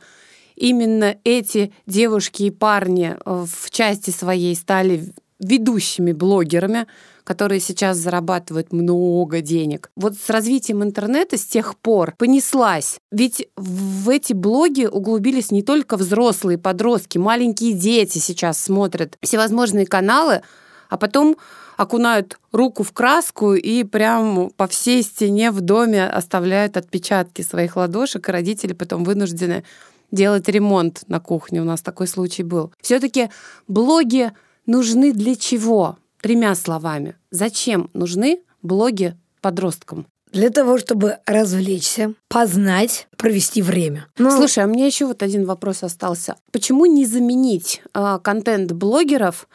Именно 0.56 1.18
эти 1.26 1.72
девушки 1.86 2.44
и 2.44 2.50
парни 2.50 3.16
э, 3.24 3.46
в 3.48 3.70
части 3.70 4.10
своей 4.10 4.56
стали 4.56 5.14
ведущими 5.40 6.12
блогерами, 6.12 6.88
которые 7.28 7.60
сейчас 7.60 7.98
зарабатывают 7.98 8.72
много 8.72 9.42
денег. 9.42 9.92
Вот 9.98 10.14
с 10.16 10.30
развитием 10.30 10.82
интернета 10.82 11.38
с 11.38 11.44
тех 11.44 11.78
пор 11.78 12.16
понеслась. 12.18 13.00
Ведь 13.12 13.50
в 13.58 14.10
эти 14.10 14.32
блоги 14.32 14.86
углубились 14.86 15.52
не 15.52 15.62
только 15.62 15.98
взрослые 15.98 16.58
подростки, 16.58 17.18
маленькие 17.18 17.74
дети 17.74 18.20
сейчас 18.20 18.62
смотрят 18.62 19.18
всевозможные 19.22 19.86
каналы, 19.86 20.42
а 20.88 20.96
потом 20.96 21.36
окунают 21.76 22.40
руку 22.54 22.84
в 22.84 22.94
краску 22.94 23.56
и 23.56 23.84
прям 23.84 24.50
по 24.56 24.68
всей 24.68 25.04
стене 25.04 25.52
в 25.52 25.60
доме 25.60 26.08
оставляют 26.08 26.78
отпечатки 26.78 27.42
своих 27.42 27.76
ладошек, 27.76 28.30
и 28.30 28.32
родители 28.32 28.72
потом 28.72 29.04
вынуждены 29.04 29.66
делать 30.12 30.48
ремонт 30.48 31.04
на 31.10 31.20
кухне. 31.20 31.60
У 31.60 31.66
нас 31.66 31.82
такой 31.82 32.08
случай 32.08 32.44
был. 32.44 32.72
Все-таки 32.80 33.30
блоги 33.68 34.32
нужны 34.66 35.12
для 35.12 35.36
чего? 35.36 35.98
Тремя 36.28 36.56
словами. 36.56 37.16
Зачем 37.32 37.90
нужны 37.94 38.42
блоги 38.62 39.16
подросткам? 39.40 40.08
Для 40.34 40.50
того, 40.50 40.78
чтобы 40.78 41.20
развлечься, 41.26 42.16
познать, 42.28 43.08
провести 43.16 43.62
время. 43.62 44.08
Ну, 44.18 44.30
Слушай, 44.30 44.66
а 44.66 44.68
мне 44.68 44.86
еще 44.86 45.06
вот 45.06 45.24
один 45.24 45.46
вопрос 45.46 45.84
остался. 45.84 46.36
Почему 46.52 46.86
не 46.86 47.06
заменить 47.06 47.82
э, 47.94 48.20
контент 48.22 48.74
блогеров 48.74 49.48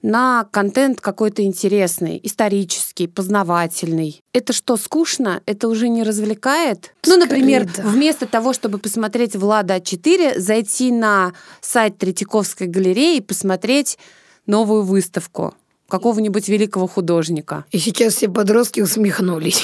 на 0.00 0.48
контент 0.50 1.02
какой-то 1.02 1.42
интересный, 1.42 2.18
исторический, 2.22 3.06
познавательный. 3.06 4.22
Это 4.32 4.54
что, 4.54 4.78
скучно? 4.78 5.42
Это 5.44 5.68
уже 5.68 5.88
не 5.90 6.04
развлекает? 6.04 6.94
Ну, 7.06 7.18
например, 7.18 7.68
да. 7.76 7.82
вместо 7.82 8.24
того, 8.24 8.54
чтобы 8.54 8.78
посмотреть 8.78 9.36
Влада 9.36 9.78
4, 9.78 10.40
зайти 10.40 10.90
на 10.90 11.34
сайт 11.60 11.98
Третьяковской 11.98 12.66
галереи 12.66 13.18
и 13.18 13.20
посмотреть 13.20 13.98
новую 14.46 14.84
выставку 14.84 15.54
какого-нибудь 15.94 16.48
великого 16.48 16.88
художника. 16.88 17.64
И 17.70 17.78
сейчас 17.78 18.14
все 18.14 18.28
подростки 18.28 18.80
усмехнулись. 18.80 19.62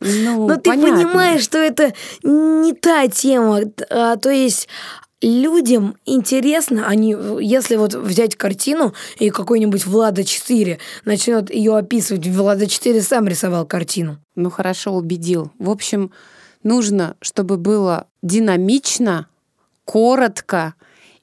Ну, 0.00 0.46
Но 0.46 0.56
ты 0.56 0.70
понимаешь, 0.70 1.42
что 1.42 1.58
это 1.58 1.92
не 2.22 2.72
та 2.72 3.08
тема. 3.08 3.62
А, 3.90 4.16
то 4.16 4.30
есть 4.30 4.68
людям 5.20 5.96
интересно, 6.04 6.86
они, 6.86 7.16
если 7.40 7.74
вот 7.74 7.94
взять 7.94 8.36
картину 8.36 8.94
и 9.18 9.30
какой-нибудь 9.30 9.86
Влада 9.86 10.22
4 10.22 10.78
начнет 11.04 11.52
ее 11.52 11.76
описывать, 11.76 12.28
Влада 12.28 12.68
4 12.68 13.02
сам 13.02 13.26
рисовал 13.26 13.66
картину. 13.66 14.18
Ну 14.36 14.50
хорошо, 14.50 14.92
убедил. 14.92 15.50
В 15.58 15.70
общем, 15.70 16.12
нужно, 16.62 17.16
чтобы 17.20 17.56
было 17.56 18.06
динамично, 18.22 19.26
коротко 19.84 20.74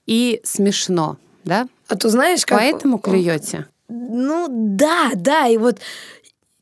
и 0.06 0.42
смешно, 0.44 1.18
да? 1.46 1.70
А 1.88 1.96
то 1.96 2.10
знаешь, 2.10 2.46
как... 2.46 2.58
Поэтому 2.58 2.98
клюете? 2.98 3.68
Ну 3.96 4.48
да, 4.50 5.12
да, 5.14 5.48
и 5.48 5.58
вот 5.58 5.78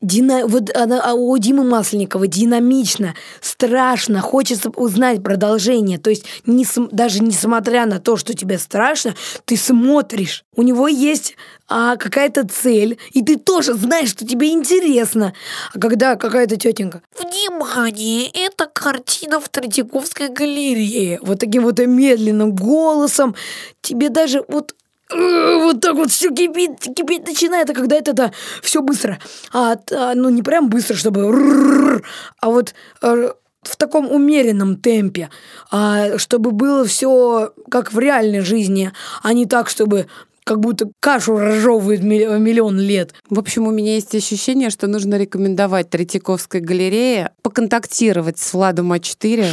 Дина... 0.02 0.46
Вот 0.46 0.76
она, 0.76 1.00
а 1.02 1.14
у 1.14 1.38
Димы 1.38 1.64
Масленникова 1.64 2.26
динамично, 2.26 3.14
страшно, 3.40 4.20
хочется 4.20 4.68
узнать 4.68 5.22
продолжение. 5.22 5.98
То 5.98 6.10
есть 6.10 6.26
не, 6.44 6.66
даже 6.90 7.22
несмотря 7.22 7.86
на 7.86 8.00
то, 8.00 8.18
что 8.18 8.34
тебе 8.34 8.58
страшно, 8.58 9.14
ты 9.46 9.56
смотришь. 9.56 10.44
У 10.56 10.62
него 10.62 10.88
есть 10.88 11.36
а, 11.68 11.96
какая-то 11.96 12.46
цель, 12.46 12.98
и 13.12 13.22
ты 13.22 13.38
тоже 13.38 13.72
знаешь, 13.72 14.10
что 14.10 14.26
тебе 14.26 14.50
интересно. 14.50 15.32
А 15.72 15.78
когда 15.78 16.16
какая-то 16.16 16.56
тетенька 16.56 17.00
«Внимание! 17.18 18.28
Это 18.34 18.66
картина 18.66 19.40
в 19.40 19.48
Третьяковской 19.48 20.28
галерее!» 20.28 21.18
Вот 21.22 21.38
таким 21.38 21.62
вот 21.62 21.78
медленным 21.78 22.54
голосом 22.54 23.34
тебе 23.80 24.10
даже 24.10 24.44
вот 24.48 24.74
вот 25.14 25.80
так 25.80 25.94
вот 25.94 26.10
все 26.10 26.30
кипит, 26.30 26.80
кипеть 26.80 27.26
начинает, 27.26 27.70
а 27.70 27.74
когда 27.74 27.96
это 27.96 28.12
да, 28.12 28.32
все 28.62 28.82
быстро. 28.82 29.18
А, 29.52 29.76
а, 29.90 30.14
ну, 30.14 30.28
не 30.30 30.42
прям 30.42 30.68
быстро, 30.68 30.94
чтобы... 30.94 32.02
А 32.40 32.50
вот 32.50 32.74
а, 33.00 33.34
в 33.62 33.76
таком 33.76 34.10
умеренном 34.10 34.76
темпе, 34.76 35.30
а, 35.70 36.18
чтобы 36.18 36.50
было 36.50 36.84
все 36.84 37.52
как 37.70 37.92
в 37.92 37.98
реальной 37.98 38.40
жизни, 38.40 38.92
а 39.22 39.32
не 39.32 39.46
так, 39.46 39.68
чтобы 39.68 40.06
как 40.44 40.58
будто 40.58 40.90
кашу 40.98 41.38
разжевывают 41.38 42.02
миллион 42.02 42.80
лет. 42.80 43.14
В 43.30 43.38
общем, 43.38 43.66
у 43.66 43.70
меня 43.70 43.94
есть 43.94 44.14
ощущение, 44.14 44.70
что 44.70 44.88
нужно 44.88 45.16
рекомендовать 45.16 45.90
Третьяковской 45.90 46.60
галерее 46.60 47.30
поконтактировать 47.42 48.38
с 48.38 48.52
Владом 48.52 48.92
А4 48.92 49.46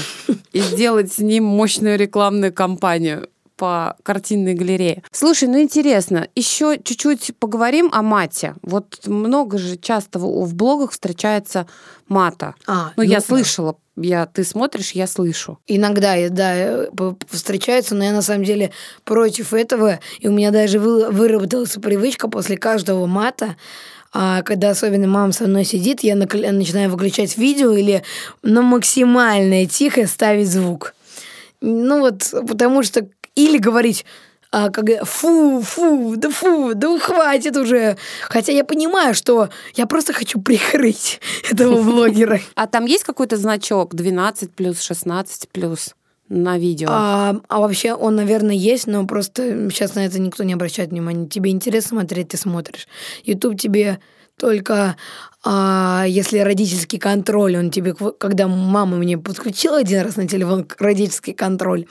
и 0.53 0.59
сделать 0.59 1.13
с 1.13 1.19
ним 1.19 1.43
мощную 1.43 1.97
рекламную 1.97 2.51
кампанию 2.51 3.29
по 3.59 3.97
картинной 4.03 4.53
галерее. 4.53 5.03
Слушай, 5.11 5.49
ну 5.49 5.59
интересно, 5.61 6.29
еще 6.33 6.79
чуть-чуть 6.81 7.33
поговорим 7.37 7.89
о 7.91 8.01
мате. 8.01 8.55
Вот 8.61 9.05
много 9.05 9.57
же 9.57 9.75
часто 9.75 10.17
в, 10.17 10.55
блогах 10.55 10.91
встречается 10.91 11.67
мата. 12.07 12.55
А, 12.65 12.85
ну, 12.85 12.91
ну 12.97 13.03
я 13.03 13.17
да. 13.17 13.25
слышала, 13.25 13.75
я, 13.97 14.25
ты 14.27 14.45
смотришь, 14.45 14.91
я 14.93 15.07
слышу. 15.07 15.59
Иногда, 15.67 16.15
да, 16.29 16.87
встречаются, 17.29 17.95
но 17.95 18.05
я 18.05 18.13
на 18.13 18.21
самом 18.21 18.45
деле 18.45 18.71
против 19.03 19.53
этого. 19.53 19.99
И 20.19 20.29
у 20.29 20.31
меня 20.31 20.51
даже 20.51 20.79
вы, 20.79 21.11
выработалась 21.11 21.71
привычка 21.71 22.29
после 22.29 22.57
каждого 22.57 23.05
мата 23.07 23.57
а 24.11 24.41
когда 24.41 24.71
особенно 24.71 25.05
мама 25.05 25.31
со 25.33 25.43
мной 25.45 25.65
сидит, 25.65 25.99
я 25.99 26.15
начинаю 26.15 26.89
выключать 26.89 27.37
видео 27.37 27.73
или 27.73 28.01
на 28.41 28.63
максимальное 28.63 29.67
тихо 29.67 30.07
ставить 30.07 30.49
звук. 30.49 30.95
Ну 31.61 31.99
вот, 31.99 32.23
потому 32.47 32.81
что 32.81 33.07
или 33.45 33.57
говорить 33.57 34.05
а, 34.51 34.69
как 34.69 35.05
фу, 35.05 35.61
фу, 35.61 36.15
да 36.17 36.29
фу, 36.29 36.73
да 36.73 36.97
хватит 36.97 37.55
уже. 37.55 37.97
Хотя 38.23 38.51
я 38.51 38.63
понимаю, 38.63 39.13
что 39.13 39.49
я 39.75 39.85
просто 39.85 40.11
хочу 40.13 40.41
прикрыть 40.41 41.21
этого 41.51 41.81
блогера. 41.83 42.39
А 42.55 42.67
там 42.67 42.85
есть 42.85 43.03
какой-то 43.03 43.37
значок 43.37 43.93
12 43.93 44.51
плюс, 44.51 44.81
16 44.81 45.49
плюс? 45.49 45.95
на 46.29 46.59
видео? 46.59 46.89
А, 46.91 47.41
а 47.47 47.59
вообще 47.59 47.93
он, 47.93 48.15
наверное, 48.15 48.53
есть, 48.53 48.85
но 48.85 49.05
просто 49.07 49.69
сейчас 49.71 49.95
на 49.95 50.05
это 50.05 50.19
никто 50.19 50.43
не 50.43 50.53
обращает 50.53 50.91
внимания. 50.91 51.27
Тебе 51.27 51.49
интересно 51.49 51.97
смотреть, 51.97 52.29
ты 52.29 52.37
смотришь. 52.37 52.87
YouTube 53.23 53.59
тебе 53.59 53.99
только 54.37 54.95
а 55.41 56.03
если 56.05 56.39
родительский 56.39 56.99
контроль, 56.99 57.55
он 57.55 57.71
тебе, 57.71 57.95
когда 58.17 58.49
мама 58.49 58.97
мне 58.97 59.17
подключила 59.17 59.77
один 59.77 60.01
раз 60.01 60.17
на 60.17 60.27
телефон 60.27 60.67
родительский 60.77 61.33
контроль, 61.33 61.85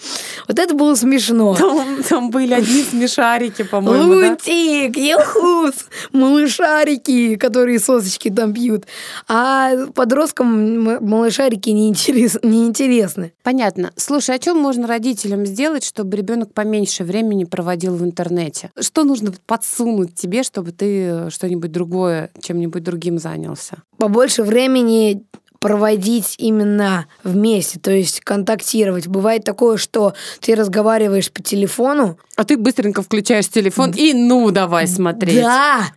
вот 0.46 0.58
это 0.58 0.74
было 0.74 0.94
смешно. 0.94 1.54
Там, 1.58 2.02
там 2.02 2.30
были 2.30 2.52
одни 2.52 2.82
смешарики, 2.82 3.62
по-моему, 3.62 4.12
Лунтик, 4.12 4.94
да? 4.94 5.00
Яхус, 5.00 5.74
малышарики, 6.12 7.36
которые 7.36 7.78
сосочки 7.78 8.28
там 8.30 8.52
пьют. 8.52 8.84
А 9.28 9.86
подросткам 9.94 11.06
малышарики 11.06 11.70
неинтерес, 11.70 12.38
неинтересны. 12.42 13.32
Понятно. 13.42 13.92
Слушай, 13.96 14.36
а 14.36 14.40
что 14.40 14.54
можно 14.54 14.86
родителям 14.86 15.46
сделать, 15.46 15.84
чтобы 15.84 16.16
ребенок 16.16 16.52
поменьше 16.52 17.04
времени 17.04 17.44
проводил 17.44 17.96
в 17.96 18.04
интернете? 18.04 18.70
Что 18.78 19.04
нужно 19.04 19.32
подсунуть 19.46 20.14
тебе, 20.14 20.42
чтобы 20.42 20.72
ты 20.72 21.30
что-нибудь 21.30 21.72
другое, 21.72 22.30
чем-нибудь 22.42 22.82
другим 22.82 23.18
занялся? 23.18 23.37
Занялся? 23.38 23.82
Побольше 23.98 24.42
времени 24.42 25.22
проводить 25.60 26.36
именно 26.38 27.06
вместе, 27.24 27.80
то 27.80 27.90
есть 27.90 28.20
контактировать. 28.20 29.08
Бывает 29.08 29.44
такое, 29.44 29.76
что 29.76 30.14
ты 30.40 30.54
разговариваешь 30.54 31.32
по 31.32 31.42
телефону. 31.42 32.16
А 32.36 32.44
ты 32.44 32.56
быстренько 32.56 33.02
включаешь 33.02 33.48
телефон 33.48 33.90
и 33.90 34.12
ну 34.14 34.50
давай 34.52 34.86
смотреть. 34.86 35.42
Да, 35.42 35.88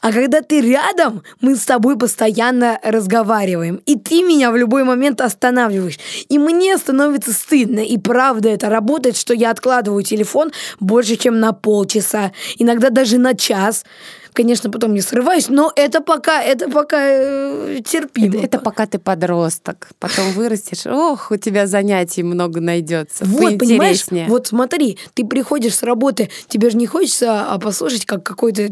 а 0.00 0.12
когда 0.12 0.42
ты 0.42 0.60
рядом, 0.60 1.22
мы 1.40 1.56
с 1.56 1.64
тобой 1.64 1.98
постоянно 1.98 2.78
разговариваем. 2.82 3.80
И 3.86 3.96
ты 3.96 4.22
меня 4.22 4.50
в 4.50 4.56
любой 4.56 4.84
момент 4.84 5.20
останавливаешь. 5.20 5.98
И 6.28 6.38
мне 6.38 6.76
становится 6.76 7.32
стыдно. 7.32 7.80
И 7.80 7.98
правда 7.98 8.48
это 8.50 8.68
работает, 8.68 9.16
что 9.16 9.34
я 9.34 9.50
откладываю 9.50 10.02
телефон 10.02 10.52
больше, 10.78 11.16
чем 11.16 11.40
на 11.40 11.52
полчаса. 11.52 12.32
Иногда 12.58 12.90
даже 12.90 13.18
на 13.18 13.34
час. 13.34 13.84
Конечно, 14.32 14.70
потом 14.70 14.94
не 14.94 15.00
срываюсь, 15.00 15.48
но 15.48 15.72
это 15.74 16.00
пока, 16.00 16.42
это 16.42 16.70
пока 16.70 16.98
э, 17.00 17.80
терпимо. 17.84 18.36
Это, 18.36 18.46
это 18.46 18.58
пока 18.58 18.86
ты 18.86 18.98
подросток. 18.98 19.88
Потом 19.98 20.32
вырастешь, 20.32 20.86
ох, 20.86 21.30
у 21.30 21.36
тебя 21.36 21.66
занятий 21.66 22.22
много 22.22 22.60
найдется. 22.60 23.24
Вот, 23.24 23.58
понимаешь, 23.58 24.04
вот 24.28 24.46
смотри, 24.46 24.98
ты 25.14 25.24
приходишь 25.26 25.74
с 25.74 25.82
работы, 25.82 26.30
тебе 26.48 26.70
же 26.70 26.76
не 26.76 26.86
хочется 26.86 27.46
а 27.48 27.58
послушать, 27.58 28.04
как 28.06 28.22
какой-то 28.22 28.68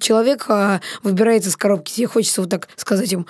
человек 0.00 0.46
а, 0.48 0.80
выбирается 1.02 1.50
из 1.50 1.56
коробки, 1.56 1.92
тебе 1.92 2.06
хочется 2.06 2.40
вот 2.40 2.50
так 2.50 2.68
сказать 2.76 3.10
ему, 3.12 3.26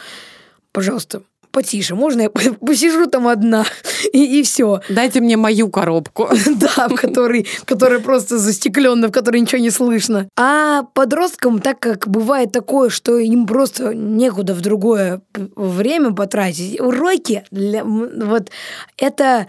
пожалуйста, 0.73 1.23
потише, 1.59 1.97
можно 1.97 2.23
я 2.23 2.31
посижу 2.67 3.07
там 3.07 3.27
одна, 3.27 3.65
и, 4.13 4.39
и 4.39 4.43
все. 4.45 4.81
Дайте 4.89 5.21
мне 5.21 5.37
мою 5.37 5.69
коробку. 5.69 6.29
Да, 6.59 6.89
в 6.89 6.95
которой, 6.95 7.47
которая 7.65 7.99
просто 7.99 8.39
застекленная, 8.39 9.09
в 9.09 9.13
которой 9.13 9.41
ничего 9.41 9.61
не 9.61 9.71
слышно. 9.71 10.29
А 10.37 10.85
подросткам, 10.95 11.61
так 11.61 11.79
как 11.81 12.09
бывает 12.09 12.53
такое, 12.53 12.91
что 12.91 13.19
им 13.19 13.47
просто 13.47 13.95
некуда 13.95 14.55
в 14.55 14.61
другое 14.61 15.21
время 15.57 16.13
потратить, 16.13 16.81
уроки, 16.81 17.45
для, 17.51 17.85
вот 17.85 18.51
это 18.97 19.47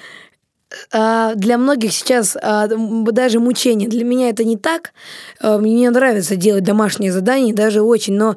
а, 0.91 1.35
для 1.35 1.57
многих 1.57 1.93
сейчас 1.93 2.37
а, 2.41 2.67
даже 2.67 3.39
мучение. 3.39 3.89
Для 3.89 4.03
меня 4.03 4.29
это 4.29 4.43
не 4.43 4.57
так. 4.57 4.93
А, 5.39 5.57
мне 5.57 5.89
нравится 5.89 6.35
делать 6.35 6.63
домашние 6.63 7.11
задания, 7.11 7.53
даже 7.53 7.81
очень, 7.81 8.15
но 8.15 8.35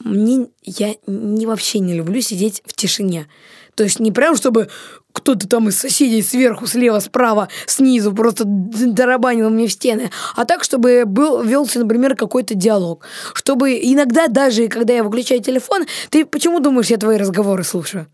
мне 0.00 0.46
я 0.62 0.94
не, 1.06 1.46
вообще 1.46 1.80
не 1.80 1.94
люблю 1.94 2.20
сидеть 2.20 2.62
в 2.64 2.74
тишине. 2.74 3.28
То 3.74 3.84
есть 3.84 4.00
не 4.00 4.10
прям, 4.10 4.36
чтобы 4.36 4.68
кто-то 5.12 5.48
там 5.48 5.68
из 5.68 5.78
соседей 5.78 6.22
сверху, 6.22 6.66
слева, 6.66 7.00
справа, 7.00 7.48
снизу 7.66 8.12
просто 8.12 8.44
дорабанил 8.44 9.50
мне 9.50 9.66
в 9.66 9.72
стены. 9.72 10.10
А 10.36 10.44
так, 10.44 10.64
чтобы 10.64 11.04
был, 11.06 11.42
велся, 11.42 11.80
например, 11.80 12.14
какой-то 12.14 12.54
диалог. 12.54 13.04
Чтобы 13.34 13.72
иногда 13.74 14.28
даже, 14.28 14.68
когда 14.68 14.94
я 14.94 15.04
выключаю 15.04 15.40
телефон, 15.40 15.86
ты 16.10 16.24
почему 16.24 16.60
думаешь, 16.60 16.88
я 16.88 16.96
твои 16.96 17.16
разговоры 17.16 17.64
слушаю? 17.64 18.06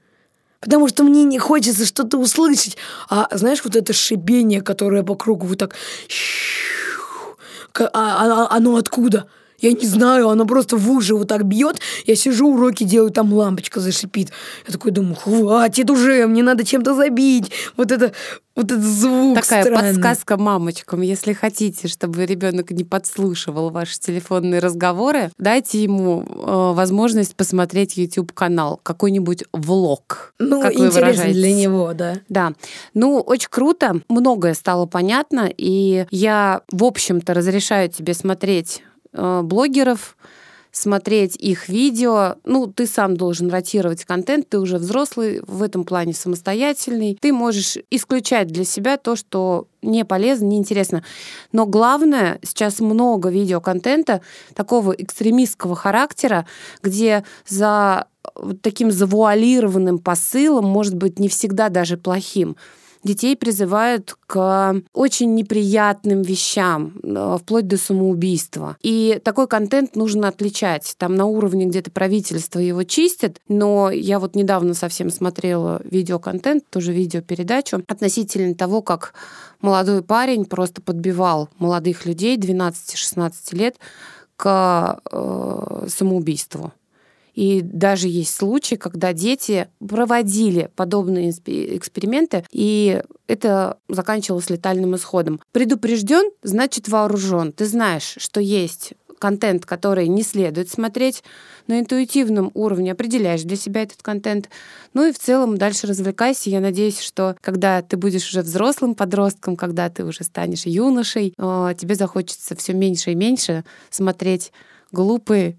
Потому 0.61 0.89
что 0.89 1.03
мне 1.03 1.25
не 1.25 1.39
хочется 1.39 1.85
что-то 1.85 2.17
услышать. 2.17 2.79
А 3.11 3.29
знаешь, 3.33 3.63
вот 3.65 3.77
это 3.77 3.93
шибение, 3.93 4.63
которое 4.63 5.03
по 5.03 5.15
кругу 5.15 5.47
вот 5.47 5.59
так... 5.59 5.75
А, 7.79 7.85
а, 7.93 7.93
а, 7.93 8.57
оно 8.57 8.77
откуда? 8.77 9.29
Я 9.65 9.73
не 9.73 9.87
знаю, 9.87 10.29
она 10.29 10.45
просто 10.45 10.77
в 10.77 10.91
уши 10.91 11.15
вот 11.15 11.29
так 11.29 11.47
бьет. 11.47 11.81
Я 12.05 12.17
сижу, 12.17 12.53
уроки 12.53 12.85
делаю, 12.85 13.11
там 13.11 13.33
лампочка 13.33 13.81
зашипит. 13.81 14.31
Я 14.67 14.73
такой 14.75 14.91
думаю, 14.91 15.15
хватит 15.15 15.89
уже, 15.91 16.27
мне 16.27 16.43
надо 16.43 16.67
чем-то 16.67 16.95
забить. 16.95 17.51
Вот 17.79 17.91
это, 17.91 18.13
вот 18.55 18.67
этот 18.67 18.85
звук 18.85 19.41
Такая 19.41 19.63
странный. 19.63 19.95
подсказка 19.95 20.37
мамочкам. 20.37 21.01
Если 21.01 21.33
хотите, 21.33 21.89
чтобы 21.89 22.27
ребенок 22.27 22.73
не 22.73 22.85
подслушивал 22.85 23.71
ваши 23.71 23.99
телефонные 23.99 24.61
разговоры, 24.61 25.31
дайте 25.39 25.83
ему 25.83 26.27
э, 26.29 26.73
возможность 26.75 27.35
посмотреть 27.35 27.97
YouTube-канал, 27.97 28.81
какой-нибудь 28.83 29.45
влог. 29.55 30.35
Ну, 30.39 30.61
как 30.61 30.75
интересно 30.75 31.33
для 31.33 31.55
него, 31.55 31.95
да. 31.95 32.17
Да. 32.29 32.53
Ну, 32.93 33.19
очень 33.21 33.49
круто. 33.51 34.03
Многое 34.11 34.53
стало 34.53 34.85
понятно. 34.85 35.51
И 35.57 36.05
я, 36.11 36.61
в 36.71 36.85
общем-то, 36.85 37.33
разрешаю 37.33 37.89
тебе 37.89 38.13
смотреть 38.13 38.83
блогеров, 39.15 40.17
смотреть 40.75 41.37
их 41.37 41.69
видео. 41.69 42.35
Ну, 42.45 42.67
ты 42.67 42.87
сам 42.87 43.17
должен 43.17 43.49
ротировать 43.49 44.05
контент, 44.05 44.49
ты 44.49 44.59
уже 44.59 44.79
взрослый, 44.79 45.41
в 45.47 45.63
этом 45.63 45.85
плане 45.85 46.13
самостоятельный. 46.13 47.17
Ты 47.19 47.33
можешь 47.33 47.79
исключать 47.91 48.49
для 48.49 48.65
себя 48.65 48.97
то, 48.97 49.15
что 49.15 49.69
не 49.83 50.05
полезно, 50.05 50.47
не 50.47 50.59
интересно. 50.59 51.05
Но 51.53 51.65
главное, 51.65 52.41
сейчас 52.43 52.81
много 52.81 53.29
видеоконтента 53.29 54.21
такого 54.55 54.93
экстремистского 54.93 55.77
характера, 55.77 56.45
где 56.83 57.25
за 57.47 58.09
таким 58.63 58.91
завуалированным 58.91 59.99
посылом, 59.99 60.65
может 60.65 60.95
быть, 60.95 61.21
не 61.21 61.29
всегда 61.29 61.69
даже 61.69 61.97
плохим, 61.97 62.57
детей 63.05 63.37
призывают 63.37 64.17
к 64.27 64.83
очень 64.93 65.35
неприятным 65.35 66.23
вещам, 66.23 66.95
э, 67.03 67.37
вплоть 67.41 67.69
до 67.69 67.77
самоубийства. 67.77 68.77
И 68.83 69.21
такой 69.23 69.47
контент 69.47 69.95
нужно 69.95 70.29
отличать. 70.29 70.95
Там 70.99 71.15
на 71.15 71.27
уровне 71.27 71.67
где-то 71.67 71.91
правительство 71.91 72.59
его 72.59 72.83
чистит, 72.83 73.39
но 73.49 73.91
я 73.91 74.19
вот 74.19 74.35
недавно 74.35 74.75
совсем 74.75 75.11
смотрела 75.11 75.81
видеоконтент, 75.85 76.69
тоже 76.71 76.93
видеопередачу, 76.93 77.83
относительно 77.87 78.55
того, 78.55 78.83
как 78.83 79.15
молодой 79.61 80.03
парень 80.03 80.45
просто 80.45 80.83
подбивал 80.83 81.49
молодых 81.59 82.07
людей 82.07 82.37
12-16 82.37 83.33
лет 83.53 83.77
к 84.37 85.01
э, 85.11 85.87
самоубийству. 85.89 86.73
И 87.35 87.61
даже 87.63 88.09
есть 88.09 88.35
случаи, 88.35 88.77
когда 88.77 89.13
дети 89.13 89.69
проводили 89.87 90.71
подобные 90.77 91.31
эксперименты, 91.31 92.45
и 92.51 93.03
это 93.27 93.79
заканчивалось 93.89 94.51
летальным 94.51 94.95
исходом. 94.97 95.41
Предупрежден, 95.53 96.31
значит 96.43 96.89
вооружен. 96.89 97.53
Ты 97.53 97.67
знаешь, 97.67 98.15
что 98.19 98.41
есть 98.41 98.95
контент, 99.25 99.65
который 99.65 100.07
не 100.07 100.23
следует 100.23 100.69
смотреть, 100.69 101.25
на 101.67 101.81
интуитивном 101.81 102.51
уровне 102.53 102.93
определяешь 102.93 103.43
для 103.43 103.57
себя 103.57 103.83
этот 103.83 104.03
контент. 104.03 104.51
Ну 104.93 105.07
и 105.07 105.13
в 105.13 105.19
целом 105.19 105.57
дальше 105.57 105.87
развлекайся. 105.87 106.51
Я 106.51 106.61
надеюсь, 106.61 107.01
что 107.01 107.35
когда 107.41 107.81
ты 107.81 107.97
будешь 107.97 108.29
уже 108.29 108.43
взрослым 108.43 108.95
подростком, 108.95 109.57
когда 109.57 109.89
ты 109.89 110.05
уже 110.05 110.25
станешь 110.25 110.67
юношей, 110.67 111.33
э, 111.39 111.75
тебе 111.79 111.95
захочется 111.95 112.55
все 112.55 112.75
меньше 112.75 113.13
и 113.13 113.15
меньше 113.15 113.65
смотреть 113.89 114.53
глупые 114.93 115.57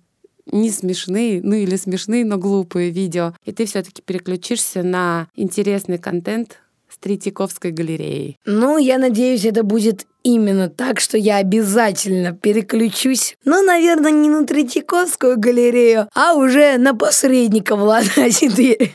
не 0.51 0.69
смешные, 0.69 1.41
ну 1.43 1.55
или 1.55 1.75
смешные, 1.75 2.25
но 2.25 2.38
глупые 2.38 2.91
видео, 2.91 3.34
и 3.45 3.51
ты 3.51 3.65
все-таки 3.65 4.01
переключишься 4.01 4.84
на 4.84 5.27
интересный 5.36 5.97
контент 5.97 6.60
с 6.89 6.97
Третьяковской 6.97 7.71
галереей. 7.71 8.38
Ну, 8.45 8.77
я 8.77 8.97
надеюсь, 8.97 9.45
это 9.45 9.63
будет 9.63 10.05
именно 10.23 10.69
так, 10.69 10.99
что 10.99 11.17
я 11.17 11.38
обязательно 11.38 12.34
переключусь, 12.34 13.38
ну, 13.45 13.62
наверное, 13.63 14.12
не 14.12 14.29
на 14.29 14.45
Третьяковскую 14.45 15.38
галерею, 15.38 16.08
а 16.15 16.34
уже 16.34 16.77
на 16.77 16.95
посредника 16.95 17.75
Влада 17.75 18.31
4. 18.31 18.91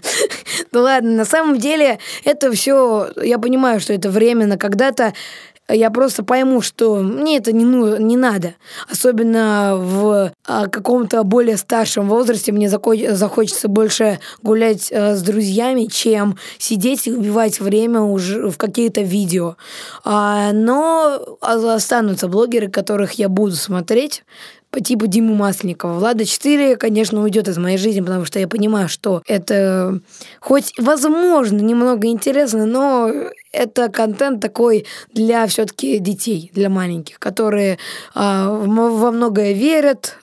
Ну 0.72 0.80
ладно, 0.80 1.10
на 1.10 1.24
самом 1.24 1.58
деле 1.58 1.98
это 2.24 2.50
все, 2.52 3.10
я 3.22 3.38
понимаю, 3.38 3.80
что 3.80 3.92
это 3.92 4.10
временно, 4.10 4.56
когда-то 4.56 5.14
я 5.72 5.90
просто 5.90 6.22
пойму, 6.22 6.60
что 6.60 6.96
мне 6.96 7.36
это 7.38 7.52
не, 7.52 7.64
ну, 7.64 7.96
не 7.96 8.16
надо. 8.16 8.54
Особенно 8.90 9.76
в 9.76 10.32
а, 10.46 10.66
каком-то 10.68 11.22
более 11.24 11.56
старшем 11.56 12.08
возрасте 12.08 12.52
мне 12.52 12.68
захочется 12.68 13.68
больше 13.68 14.18
гулять 14.42 14.90
а, 14.92 15.16
с 15.16 15.22
друзьями, 15.22 15.86
чем 15.86 16.36
сидеть 16.58 17.06
и 17.06 17.12
убивать 17.12 17.60
время 17.60 18.00
уже 18.00 18.50
в 18.50 18.56
какие-то 18.56 19.02
видео. 19.02 19.56
А, 20.04 20.52
но 20.52 21.38
останутся 21.40 22.28
блогеры, 22.28 22.68
которых 22.68 23.12
я 23.12 23.28
буду 23.28 23.54
смотреть, 23.56 24.24
по 24.70 24.80
типу 24.80 25.06
Димы 25.06 25.34
Масленникова. 25.34 25.94
Влада 25.94 26.24
4, 26.24 26.76
конечно, 26.76 27.22
уйдет 27.22 27.48
из 27.48 27.58
моей 27.58 27.76
жизни, 27.76 28.00
потому 28.00 28.24
что 28.24 28.38
я 28.38 28.48
понимаю, 28.48 28.88
что 28.88 29.22
это 29.26 30.00
хоть, 30.40 30.72
возможно, 30.78 31.58
немного 31.58 32.08
интересно, 32.08 32.66
но 32.66 33.12
это 33.52 33.88
контент 33.88 34.40
такой 34.40 34.86
для 35.12 35.46
все-таки 35.46 35.98
детей, 35.98 36.50
для 36.54 36.68
маленьких, 36.68 37.18
которые 37.18 37.78
а, 38.14 38.48
во 38.50 39.10
многое 39.10 39.52
верят, 39.52 40.18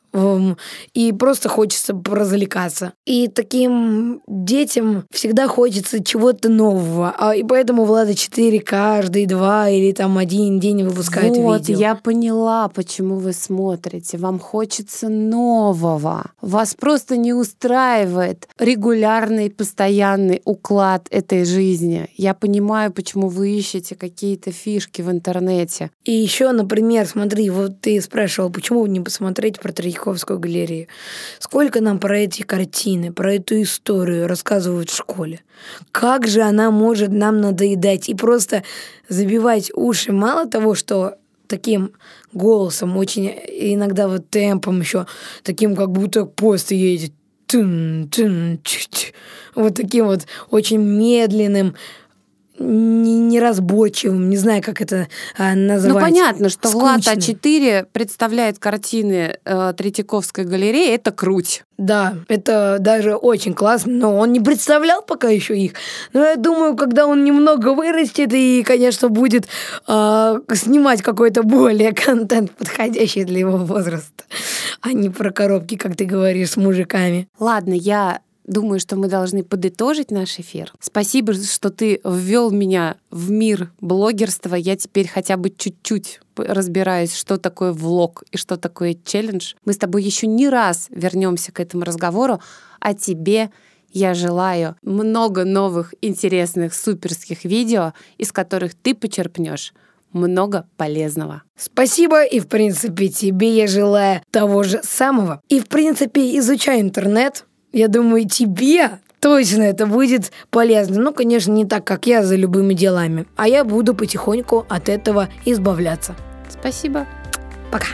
и 0.94 1.12
просто 1.12 1.50
хочется 1.50 2.00
развлекаться. 2.06 2.94
И 3.06 3.28
таким 3.28 4.22
детям 4.28 5.06
всегда 5.12 5.48
хочется 5.48 6.04
чего-то 6.04 6.50
нового. 6.50 7.14
А, 7.18 7.36
и 7.36 7.44
поэтому 7.44 7.86
Влада 7.86 8.16
4 8.16 8.60
каждый 8.62 9.26
два 9.26 9.70
или 9.70 9.92
там 9.92 10.18
один 10.18 10.60
день 10.60 10.84
выпускает 10.84 11.38
вот, 11.38 11.68
видео. 11.68 11.80
я 11.80 11.96
поняла, 11.96 12.68
почему 12.70 13.18
вы 13.18 13.34
смотрите. 13.34 14.18
Вам 14.18 14.40
хочется 14.40 15.10
нового. 15.10 16.32
Вас 16.42 16.74
просто 16.74 17.18
не 17.18 17.34
устраивает 17.34 18.48
регулярный, 18.60 19.50
постоянный 19.50 20.42
уклад 20.46 21.08
этой 21.12 21.46
жизни. 21.46 22.10
Я 22.16 22.34
понимаю, 22.34 22.92
почему 22.92 23.30
вы 23.30 23.52
ищете 23.52 23.96
какие-то 23.96 24.52
фишки 24.52 25.02
в 25.02 25.12
интернете. 25.12 25.92
И 26.04 26.12
еще, 26.12 26.52
например, 26.52 27.06
смотри, 27.08 27.50
вот 27.50 27.82
ты 27.82 28.02
спрашивал, 28.02 28.50
почему 28.50 28.86
не 28.86 29.00
посмотреть 29.00 29.60
про 29.60 29.72
Третьяковку 29.72 30.07
Третьяковскую 30.08 30.40
галерею. 30.40 30.88
Сколько 31.40 31.82
нам 31.82 32.00
про 32.00 32.20
эти 32.20 32.42
картины, 32.44 33.12
про 33.12 33.36
эту 33.36 33.62
историю 33.62 34.28
рассказывают 34.28 34.90
в 34.90 34.96
школе. 34.96 35.42
Как 35.92 36.28
же 36.28 36.42
она 36.42 36.72
может 36.72 37.10
нам 37.10 37.42
надоедать 37.42 38.08
и 38.08 38.16
просто 38.16 38.64
забивать 39.10 39.70
уши. 39.76 40.14
Мало 40.14 40.48
того, 40.48 40.76
что 40.76 41.16
таким 41.48 41.92
голосом, 42.32 42.96
очень 42.96 43.28
иногда 43.28 44.08
вот 44.08 44.30
темпом 44.30 44.80
еще, 44.80 45.08
таким 45.44 45.76
как 45.76 45.92
будто 45.92 46.26
поезд 46.26 46.72
едет. 46.72 47.12
Тын, 47.48 48.10
тын, 48.12 48.60
вот 49.56 49.76
таким 49.76 50.08
вот 50.08 50.28
очень 50.50 50.82
медленным, 50.82 51.76
неразборчивым, 52.60 54.30
не 54.30 54.38
знаю, 54.38 54.62
как 54.64 54.82
это 54.82 55.08
а, 55.38 55.56
называть. 55.56 55.96
Ну, 55.96 56.00
понятно, 56.00 56.50
что 56.50 56.70
Скучным. 56.70 56.90
Влад 56.90 57.02
А4 57.02 57.88
представляет 57.92 58.60
картины 58.60 59.38
э, 59.44 59.74
Третьяковской 59.78 60.46
галереи, 60.46 60.94
это 60.94 61.12
круть. 61.12 61.64
Да, 61.78 62.16
это 62.28 62.78
даже 62.80 63.16
очень 63.16 63.54
классно, 63.54 63.94
но 63.94 64.18
он 64.18 64.32
не 64.32 64.40
представлял 64.40 65.04
пока 65.04 65.30
еще 65.30 65.56
их. 65.56 65.74
Но 66.12 66.26
я 66.26 66.36
думаю, 66.36 66.76
когда 66.76 67.06
он 67.06 67.24
немного 67.24 67.74
вырастет 67.76 68.34
и, 68.34 68.64
конечно, 68.64 69.10
будет 69.10 69.48
э, 69.88 70.40
снимать 70.54 71.04
какой-то 71.04 71.44
более 71.44 71.94
контент, 71.94 72.52
подходящий 72.52 73.26
для 73.26 73.40
его 73.40 73.58
возраста, 73.58 74.24
а 74.82 74.94
не 74.94 75.10
про 75.10 75.32
коробки, 75.32 75.76
как 75.76 75.96
ты 75.96 76.06
говоришь, 76.06 76.52
с 76.52 76.58
мужиками. 76.58 77.28
Ладно, 77.40 77.74
я 77.74 78.22
думаю, 78.48 78.80
что 78.80 78.96
мы 78.96 79.08
должны 79.08 79.44
подытожить 79.44 80.10
наш 80.10 80.40
эфир. 80.40 80.74
Спасибо, 80.80 81.34
что 81.34 81.70
ты 81.70 82.00
ввел 82.04 82.50
меня 82.50 82.98
в 83.12 83.30
мир 83.30 83.72
блогерства. 83.80 84.56
Я 84.56 84.76
теперь 84.76 85.08
хотя 85.08 85.38
бы 85.38 85.50
чуть-чуть 85.50 86.22
разбираюсь, 86.36 87.16
что 87.16 87.38
такое 87.38 87.74
влог 87.74 88.24
и 88.32 88.38
что 88.38 88.58
такое 88.58 88.96
челлендж. 89.06 89.54
Мы 89.66 89.74
с 89.74 89.78
тобой 89.78 90.04
еще 90.04 90.28
не 90.28 90.50
раз 90.50 90.88
вернемся 90.90 91.52
к 91.52 91.60
этому 91.60 91.84
разговору, 91.84 92.40
а 92.80 92.94
тебе 92.94 93.52
я 93.92 94.14
желаю 94.14 94.76
много 94.82 95.46
новых 95.46 95.94
интересных 96.02 96.74
суперских 96.74 97.46
видео, 97.46 97.94
из 98.18 98.32
которых 98.32 98.76
ты 98.76 98.94
почерпнешь 98.94 99.74
много 100.14 100.68
полезного. 100.78 101.44
Спасибо, 101.56 102.24
и 102.24 102.40
в 102.40 102.48
принципе 102.48 103.10
тебе 103.10 103.56
я 103.56 103.68
желаю 103.68 104.22
того 104.32 104.64
же 104.64 104.82
самого. 104.84 105.42
И 105.50 105.60
в 105.60 105.68
принципе 105.68 106.38
изучай 106.38 106.82
интернет, 106.82 107.46
я 107.78 107.88
думаю, 107.90 108.28
тебе 108.28 108.98
точно 109.20 109.62
это 109.62 109.86
будет 109.86 110.32
полезно. 110.50 111.00
Ну, 111.00 111.14
конечно, 111.14 111.52
не 111.52 111.64
так, 111.64 111.86
как 111.86 112.08
я 112.08 112.24
за 112.24 112.36
любыми 112.36 112.74
делами. 112.74 113.28
А 113.36 113.48
я 113.48 113.64
буду 113.64 113.94
потихоньку 113.94 114.66
от 114.68 114.90
этого 114.90 115.30
избавляться. 115.46 116.16
Спасибо. 116.50 117.06
Пока. 117.72 117.86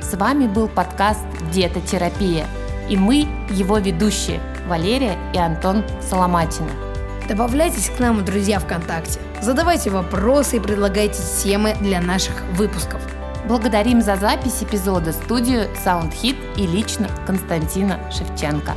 С 0.00 0.14
вами 0.16 0.46
был 0.46 0.68
подкаст 0.68 1.24
«Детотерапия». 1.52 2.46
И 2.88 2.96
мы 2.96 3.26
его 3.50 3.78
ведущие 3.78 4.38
Валерия 4.68 5.16
и 5.34 5.38
Антон 5.38 5.82
Соломатина. 6.08 6.70
Добавляйтесь 7.28 7.90
к 7.90 7.98
нам, 7.98 8.24
друзья, 8.24 8.60
ВКонтакте. 8.60 9.18
Задавайте 9.42 9.90
вопросы 9.90 10.58
и 10.58 10.60
предлагайте 10.60 11.20
темы 11.42 11.74
для 11.80 12.00
наших 12.00 12.44
выпусков. 12.52 13.00
Благодарим 13.46 14.00
за 14.00 14.16
запись 14.16 14.62
эпизода 14.62 15.12
студию 15.12 15.68
SoundHit 15.74 16.36
и 16.56 16.66
лично 16.66 17.10
Константина 17.26 18.00
Шевченко. 18.10 18.72